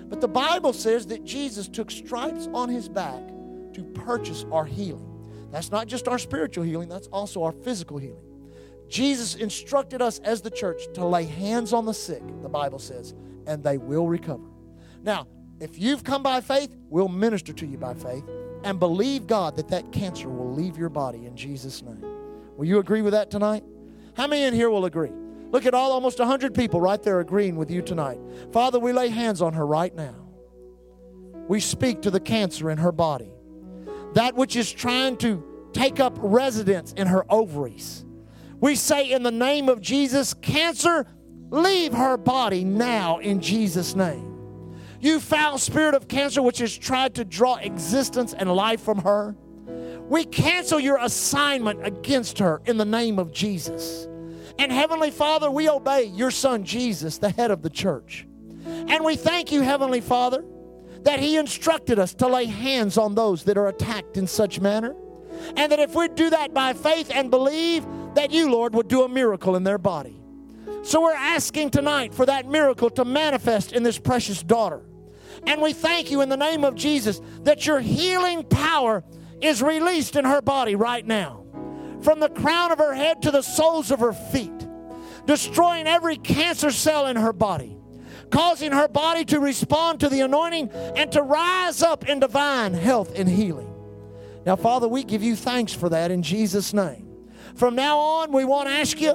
But 0.10 0.22
the 0.22 0.28
Bible 0.28 0.74
says 0.74 1.08
that 1.08 1.26
Jesus 1.26 1.68
took 1.68 1.92
stripes 1.92 2.48
on 2.54 2.70
his 2.70 2.88
back 2.88 3.28
to 3.74 3.84
purchase 3.94 4.46
our 4.52 4.66
healing. 4.66 5.10
That's 5.52 5.72
not 5.72 5.88
just 5.88 6.08
our 6.08 6.18
spiritual 6.18 6.64
healing, 6.64 6.88
that's 6.88 7.08
also 7.08 7.44
our 7.44 7.52
physical 7.52 7.98
healing. 7.98 8.24
Jesus 8.88 9.36
instructed 9.36 10.02
us 10.02 10.20
as 10.20 10.42
the 10.42 10.52
church 10.52 10.82
to 10.94 11.06
lay 11.06 11.26
hands 11.26 11.74
on 11.74 11.86
the 11.86 11.94
sick, 11.94 12.22
the 12.42 12.50
Bible 12.50 12.80
says, 12.80 13.14
and 13.48 13.64
they 13.64 13.78
will 13.78 14.08
recover. 14.08 14.48
Now, 15.02 15.28
if 15.60 15.80
you've 15.80 16.04
come 16.04 16.24
by 16.24 16.42
faith, 16.42 16.76
we'll 16.90 17.08
minister 17.08 17.54
to 17.54 17.66
you 17.66 17.78
by 17.78 17.94
faith 17.94 18.24
and 18.64 18.80
believe 18.80 19.28
God 19.28 19.56
that 19.56 19.70
that 19.70 19.92
cancer 19.92 20.30
will 20.30 20.54
leave 20.54 20.78
your 20.78 20.90
body 20.90 21.26
in 21.26 21.36
Jesus' 21.36 21.82
name. 21.82 22.13
Will 22.58 22.66
you 22.66 22.80
agree 22.80 23.02
with 23.02 23.14
that 23.14 23.32
tonight? 23.32 23.64
How 24.16 24.28
many 24.28 24.44
in 24.44 24.54
here 24.54 24.70
will 24.70 24.86
agree? 24.86 25.12
Look 25.52 25.66
at 25.66 25.74
all 25.74 25.92
almost 25.92 26.20
100 26.20 26.54
people 26.54 26.82
right 26.82 27.02
there 27.02 27.20
agreeing 27.20 27.56
with 27.56 27.70
you 27.70 27.82
tonight. 27.82 28.20
Father, 28.52 28.80
we 28.80 28.92
lay 28.92 29.10
hands 29.10 29.42
on 29.42 29.54
her 29.54 29.66
right 29.66 29.94
now. 29.96 30.16
We 31.48 31.60
speak 31.60 32.02
to 32.04 32.12
the 32.12 32.20
cancer 32.20 32.72
in 32.72 32.78
her 32.78 32.92
body, 32.92 33.32
that 34.14 34.36
which 34.36 34.56
is 34.56 34.72
trying 34.72 35.18
to 35.18 35.44
take 35.74 36.00
up 36.00 36.18
residence 36.20 36.94
in 36.94 37.08
her 37.08 37.26
ovaries. 37.32 38.06
We 38.60 38.76
say 38.76 39.12
in 39.12 39.24
the 39.24 39.32
name 39.32 39.68
of 39.68 39.82
Jesus, 39.82 40.34
cancer, 40.34 41.06
leave 41.50 41.94
her 41.94 42.18
body 42.18 42.64
now 42.64 43.20
in 43.20 43.42
Jesus' 43.42 43.96
name. 43.96 44.30
You 45.02 45.20
foul 45.20 45.58
spirit 45.58 45.96
of 45.96 46.08
cancer, 46.08 46.42
which 46.42 46.60
has 46.60 46.76
tried 46.76 47.16
to 47.16 47.26
draw 47.26 47.56
existence 47.56 48.34
and 48.34 48.50
life 48.50 48.82
from 48.82 49.00
her, 49.00 49.36
we 50.10 50.26
cancel 50.26 50.80
your 50.80 50.98
assignment 50.98 51.86
against 51.86 52.40
her 52.40 52.62
in 52.66 52.78
the 52.78 52.86
name 52.86 53.20
of 53.20 53.32
Jesus. 53.32 54.08
And 54.60 54.72
Heavenly 54.72 55.12
Father, 55.12 55.50
we 55.50 55.70
obey 55.70 56.04
your 56.04 56.32
Son 56.32 56.64
Jesus, 56.64 57.18
the 57.18 57.30
head 57.30 57.52
of 57.52 57.62
the 57.62 57.70
church. 57.70 58.28
And 58.66 59.04
we 59.04 59.16
thank 59.16 59.52
you, 59.52 59.62
Heavenly 59.62 60.02
Father, 60.02 60.44
that 61.02 61.20
He 61.20 61.38
instructed 61.38 62.00
us 62.00 62.14
to 62.16 62.28
lay 62.28 62.46
hands 62.46 62.98
on 62.98 63.16
those 63.16 63.44
that 63.46 63.58
are 63.58 63.68
attacked 63.68 64.18
in 64.18 64.28
such 64.28 64.60
manner. 64.60 64.96
And 65.58 65.72
that 65.72 65.80
if 65.80 65.96
we 65.96 66.08
do 66.10 66.30
that 66.30 66.54
by 66.54 66.74
faith 66.74 67.12
and 67.14 67.32
believe, 67.32 67.86
that 68.14 68.32
you, 68.32 68.52
Lord, 68.52 68.76
would 68.76 68.88
do 68.88 69.04
a 69.04 69.10
miracle 69.10 69.56
in 69.56 69.64
their 69.64 69.78
body. 69.78 70.20
So 70.84 71.02
we're 71.02 71.14
asking 71.14 71.72
tonight 71.72 72.14
for 72.14 72.26
that 72.26 72.48
miracle 72.48 72.90
to 72.92 73.06
manifest 73.06 73.72
in 73.72 73.84
this 73.84 73.98
precious 73.98 74.44
daughter. 74.44 74.82
And 75.48 75.62
we 75.62 75.74
thank 75.74 76.12
you 76.12 76.22
in 76.22 76.30
the 76.30 76.38
name 76.38 76.64
of 76.64 76.76
Jesus 76.76 77.22
that 77.42 77.66
your 77.66 77.80
healing 77.80 78.44
power 78.44 79.04
is 79.44 79.62
released 79.62 80.16
in 80.16 80.26
her 80.26 80.42
body 80.42 80.76
right 80.76 81.06
now. 81.06 81.46
From 82.02 82.20
the 82.20 82.30
crown 82.30 82.72
of 82.72 82.80
her 82.80 82.94
head 82.94 83.22
to 83.22 83.32
the 83.32 83.42
soles 83.42 83.92
of 83.92 84.00
her 84.00 84.14
feet, 84.14 84.52
destroying 85.26 85.88
every 85.88 86.18
cancer 86.18 86.72
cell 86.72 87.08
in 87.08 87.16
her 87.16 87.34
body, 87.34 87.78
causing 88.30 88.72
her 88.72 88.88
body 88.88 89.24
to 89.26 89.40
respond 89.40 90.00
to 90.02 90.10
the 90.10 90.22
anointing 90.22 90.70
and 90.70 91.12
to 91.12 91.22
rise 91.22 91.82
up 91.82 92.10
in 92.10 92.20
divine 92.20 92.74
health 92.74 93.18
and 93.18 93.30
healing. 93.30 93.70
Now, 94.46 94.56
Father, 94.56 94.88
we 94.88 95.04
give 95.04 95.24
you 95.24 95.36
thanks 95.36 95.74
for 95.74 95.90
that 95.90 96.12
in 96.12 96.24
Jesus' 96.24 96.74
name. 96.74 97.08
From 97.56 97.76
now 97.76 97.98
on, 97.98 98.32
we 98.32 98.44
won't 98.44 98.68
ask 98.68 99.00
you, 99.00 99.14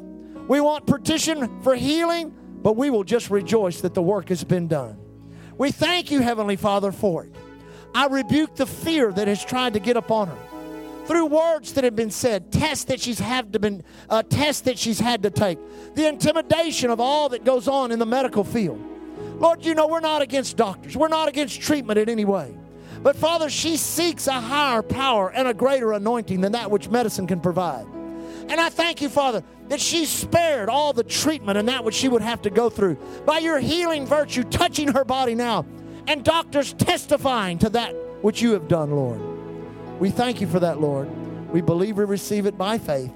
we 0.49 0.61
won't 0.61 0.87
petition 0.87 1.63
for 1.63 1.75
healing, 1.75 2.33
but 2.63 2.77
we 2.77 2.89
will 2.89 3.05
just 3.05 3.31
rejoice 3.31 3.83
that 3.83 3.93
the 3.93 4.03
work 4.03 4.31
has 4.31 4.45
been 4.45 4.69
done. 4.69 4.99
We 5.59 5.73
thank 5.73 6.11
you, 6.11 6.21
Heavenly 6.21 6.57
Father, 6.57 6.93
for 6.93 7.25
it. 7.25 7.35
I 7.95 8.07
rebuke 8.07 8.57
the 8.57 8.67
fear 8.67 9.13
that 9.13 9.29
has 9.29 9.45
tried 9.45 9.75
to 9.75 9.81
get 9.81 9.97
upon 9.97 10.29
her 10.29 10.39
through 11.09 11.25
words 11.25 11.73
that 11.73 11.85
have 11.85 11.97
been 11.97 12.11
said, 12.11 12.53
tests 12.53 12.85
that 12.85 13.01
she's 13.01 13.19
had 13.19 13.51
to 13.55 13.59
been, 13.59 13.83
uh, 14.11 14.23
tests 14.23 14.61
that 14.63 14.79
she's 14.79 15.01
had 15.01 15.23
to 15.23 15.31
take, 15.31 15.59
the 15.95 16.07
intimidation 16.07 16.91
of 16.91 17.01
all 17.01 17.31
that 17.31 17.45
goes 17.45 17.67
on 17.67 17.91
in 17.91 17.99
the 17.99 18.07
medical 18.07 18.45
field. 18.45 18.79
Lord, 19.39 19.65
you 19.65 19.75
know 19.75 19.87
we're 19.87 20.01
not 20.01 20.21
against 20.21 20.59
doctors. 20.59 20.99
We're 20.99 21.09
not 21.09 21.27
against 21.27 21.63
treatment 21.63 21.99
in 21.99 22.11
any 22.11 22.27
way. 22.27 22.55
But 23.03 23.17
Father, 23.17 23.49
she 23.49 23.79
seeks 23.79 24.27
a 24.27 24.39
higher 24.39 24.83
power 24.83 25.31
and 25.31 25.49
a 25.49 25.55
greater 25.55 25.93
anointing 25.93 26.43
than 26.43 26.53
that 26.53 26.71
which 26.71 26.91
medicine 26.91 27.27
can 27.27 27.41
provide. 27.41 27.87
And 28.49 28.61
I 28.61 28.69
thank 28.69 29.01
you, 29.01 29.09
Father, 29.09 29.43
that 29.69 29.81
she 29.81 30.05
spared 30.05 30.69
all 30.69 30.93
the 30.93 31.05
treatment 31.05 31.57
and 31.57 31.69
that 31.69 31.85
which 31.85 31.95
she 31.95 32.09
would 32.09 32.23
have 32.23 32.43
to 32.43 32.51
go 32.51 32.69
through 32.69 32.97
by 33.25 33.39
your 33.39 33.59
healing 33.59 34.05
virtue 34.05 34.43
touching 34.45 34.89
her 34.89 35.05
body 35.05 35.35
now 35.35 35.65
and 36.09 36.25
doctors 36.25 36.73
testifying 36.73 37.59
to 37.59 37.69
that 37.69 37.95
which 38.23 38.41
you 38.41 38.53
have 38.53 38.67
done, 38.67 38.91
Lord. 38.91 39.21
We 40.01 40.11
thank 40.11 40.41
you 40.41 40.47
for 40.47 40.59
that, 40.61 40.81
Lord. 40.81 41.09
We 41.53 41.61
believe 41.61 41.99
we 41.99 42.05
receive 42.05 42.47
it 42.47 42.57
by 42.57 42.79
faith. 42.79 43.13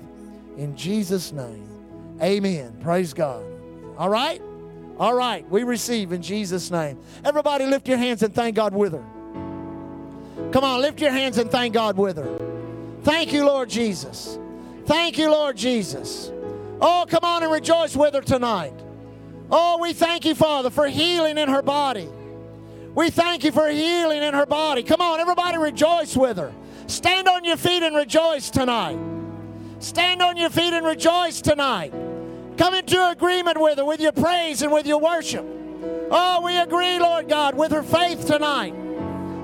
In 0.59 0.77
Jesus' 0.77 1.33
name, 1.33 1.67
amen. 2.21 2.77
Praise 2.83 3.15
God. 3.15 3.43
All 3.97 4.11
right? 4.11 4.43
All 4.99 5.15
right. 5.15 5.49
We 5.49 5.63
receive 5.63 6.13
in 6.13 6.21
Jesus' 6.21 6.71
name. 6.71 6.99
Everybody 7.25 7.65
lift 7.65 7.89
your 7.89 7.97
hands 7.97 8.23
and 8.23 8.35
thank 8.35 8.57
God 8.57 8.75
with 8.75 8.93
her. 8.93 9.05
Come 10.53 10.65
on, 10.65 10.83
lift 10.83 11.01
your 11.01 11.13
hands 11.13 11.39
and 11.39 11.51
thank 11.51 11.73
God 11.73 11.97
with 11.97 12.19
her. 12.19 12.39
Thank 13.03 13.33
you, 13.33 13.47
Lord 13.47 13.71
Jesus. 13.71 14.39
Thank 14.85 15.17
you, 15.17 15.31
Lord 15.31 15.57
Jesus. 15.57 16.31
Oh, 16.81 17.07
come 17.09 17.25
on 17.25 17.43
and 17.43 17.51
rejoice 17.51 17.97
with 17.97 18.13
her 18.15 18.21
tonight. 18.21 18.75
Oh, 19.51 19.79
we 19.79 19.95
thank 19.95 20.27
you, 20.27 20.35
Father, 20.35 20.69
for 20.69 20.87
healing 20.89 21.39
in 21.39 21.49
her 21.49 21.63
body. 21.63 22.09
We 22.95 23.11
thank 23.11 23.45
you 23.45 23.53
for 23.53 23.69
healing 23.69 24.23
in 24.23 24.35
her 24.35 24.47
body. 24.47 24.83
Come 24.83 25.01
on, 25.01 25.21
everybody 25.21 25.57
rejoice 25.57 26.17
with 26.17 26.37
her. 26.37 26.53
Stand 26.87 27.29
on 27.29 27.45
your 27.45 27.57
feet 27.57 27.83
and 27.83 27.97
rejoice 27.97 28.51
tonight. 28.51 28.99
Stand 29.79 30.21
on 30.21 30.37
your 30.37 30.51
feet 30.51 30.75
and 30.75 30.85
rejoice 30.85 31.41
tonight. 31.41 31.93
Come 32.59 32.75
into 32.75 33.11
agreement 33.11 33.61
with 33.61 33.79
her, 33.79 33.85
with 33.85 34.01
your 34.01 34.13
praise 34.13 34.63
and 34.63 34.71
with 34.71 34.87
your 34.87 35.01
worship. 35.01 35.45
Oh, 36.11 36.43
we 36.45 36.59
agree, 36.59 36.99
Lord 36.99 37.29
God, 37.29 37.55
with 37.55 37.73
her 37.73 37.83
faith 37.83 38.27
tonight. 38.27 38.75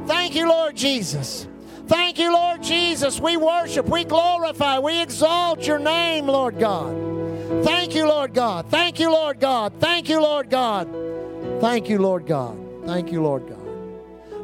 Thank 0.06 0.34
you, 0.34 0.48
Lord 0.48 0.76
Jesus. 0.76 1.48
Thank 1.86 2.18
you, 2.18 2.30
Lord 2.30 2.62
Jesus. 2.62 3.18
We 3.18 3.38
worship, 3.38 3.86
we 3.86 4.04
glorify, 4.04 4.78
we 4.78 5.00
exalt 5.00 5.66
your 5.66 5.78
name, 5.78 6.26
Lord 6.26 6.58
God. 6.58 6.94
Thank 7.64 7.94
you, 7.94 8.06
Lord 8.06 8.34
God. 8.34 8.66
Thank 8.66 9.00
you, 9.00 9.10
Lord 9.10 9.40
God. 9.40 9.72
Thank 9.80 10.10
you, 10.10 10.20
Lord 10.20 10.50
God. 10.50 10.88
Thank 11.60 11.88
you, 11.88 11.98
Lord 11.98 12.26
God. 12.26 12.67
Thank 12.88 13.12
you, 13.12 13.22
Lord 13.22 13.46
God. 13.46 13.60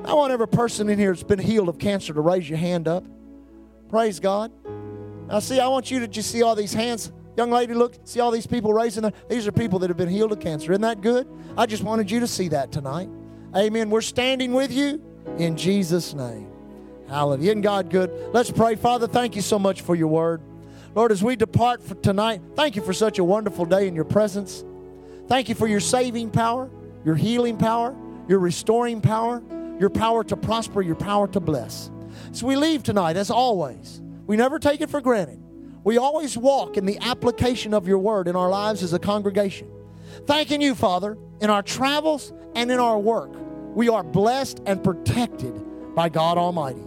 I 0.05 0.13
want 0.13 0.31
every 0.31 0.47
person 0.47 0.91
in 0.91 0.99
here 0.99 1.13
that's 1.13 1.23
been 1.23 1.39
healed 1.39 1.71
of 1.71 1.79
cancer 1.79 2.13
to 2.13 2.21
raise 2.21 2.47
your 2.47 2.59
hand 2.59 2.87
up. 2.87 3.03
Praise 3.89 4.21
God. 4.21 4.53
Now, 5.29 5.39
see, 5.39 5.61
I 5.61 5.67
want 5.69 5.91
you 5.91 6.01
to 6.01 6.07
just 6.07 6.31
see 6.31 6.43
all 6.43 6.55
these 6.55 6.75
hands. 6.75 7.11
Young 7.39 7.51
lady, 7.51 7.73
look, 7.73 7.97
see 8.05 8.21
all 8.21 8.31
these 8.31 8.47
people 8.47 8.75
raising 8.75 9.01
their. 9.01 9.15
These 9.31 9.47
are 9.47 9.53
people 9.53 9.79
that 9.79 9.89
have 9.89 9.97
been 9.97 10.11
healed 10.11 10.31
of 10.31 10.41
cancer. 10.41 10.73
Isn't 10.73 10.83
that 10.83 11.01
good? 11.01 11.27
I 11.57 11.65
just 11.65 11.83
wanted 11.83 12.11
you 12.11 12.21
to 12.21 12.27
see 12.27 12.49
that 12.49 12.71
tonight. 12.71 13.09
Amen. 13.57 13.89
We're 13.89 14.03
standing 14.03 14.53
with 14.53 14.71
you 14.71 15.03
in 15.39 15.57
Jesus' 15.57 16.13
name. 16.13 16.53
Hallelujah. 17.09 17.53
Isn't 17.53 17.63
God 17.63 17.89
good? 17.89 18.11
Let's 18.35 18.51
pray. 18.51 18.75
Father, 18.75 19.07
thank 19.07 19.37
you 19.37 19.43
so 19.43 19.59
much 19.59 19.81
for 19.81 19.95
your 19.95 20.09
word. 20.09 20.43
Lord, 20.95 21.13
as 21.13 21.25
we 21.25 21.35
depart 21.35 21.83
for 21.83 21.95
tonight, 21.95 22.43
thank 22.57 22.77
you 22.77 22.83
for 22.83 22.93
such 22.93 23.19
a 23.19 23.25
wonderful 23.25 23.65
day 23.65 23.89
in 23.89 23.95
your 23.95 24.05
presence. 24.05 24.63
Thank 25.29 25.49
you 25.49 25.55
for 25.55 25.67
your 25.67 25.81
saving 25.81 26.29
power, 26.29 26.69
your 27.07 27.15
healing 27.15 27.57
power, 27.57 27.97
your 28.29 28.39
restoring 28.39 29.01
power, 29.01 29.43
your 29.79 29.91
power 29.91 30.25
to 30.25 30.37
prosper, 30.37 30.83
your 30.83 30.97
power 30.97 31.29
to 31.29 31.41
bless. 31.41 31.91
So 32.33 32.47
we 32.47 32.57
leave 32.57 32.83
tonight, 32.83 33.17
as 33.17 33.31
always. 33.31 34.01
We 34.27 34.37
never 34.37 34.59
take 34.59 34.81
it 34.81 34.91
for 34.91 35.01
granted. 35.01 35.41
We 35.83 35.99
always 35.99 36.37
walk 36.37 36.77
in 36.77 36.87
the 36.87 36.99
application 37.01 37.75
of 37.75 37.87
your 37.87 37.99
word 37.99 38.29
in 38.29 38.37
our 38.37 38.49
lives 38.49 38.83
as 38.83 38.93
a 38.93 38.99
congregation. 38.99 39.71
Thanking 40.27 40.61
you, 40.61 40.75
Father, 40.75 41.19
in 41.41 41.51
our 41.51 41.63
travels 41.63 42.33
and 42.55 42.71
in 42.71 42.79
our 42.79 42.99
work 42.99 43.31
we 43.75 43.89
are 43.89 44.03
blessed 44.03 44.61
and 44.67 44.83
protected 44.83 45.95
by 45.95 46.09
God 46.09 46.39
Almighty. 46.39 46.85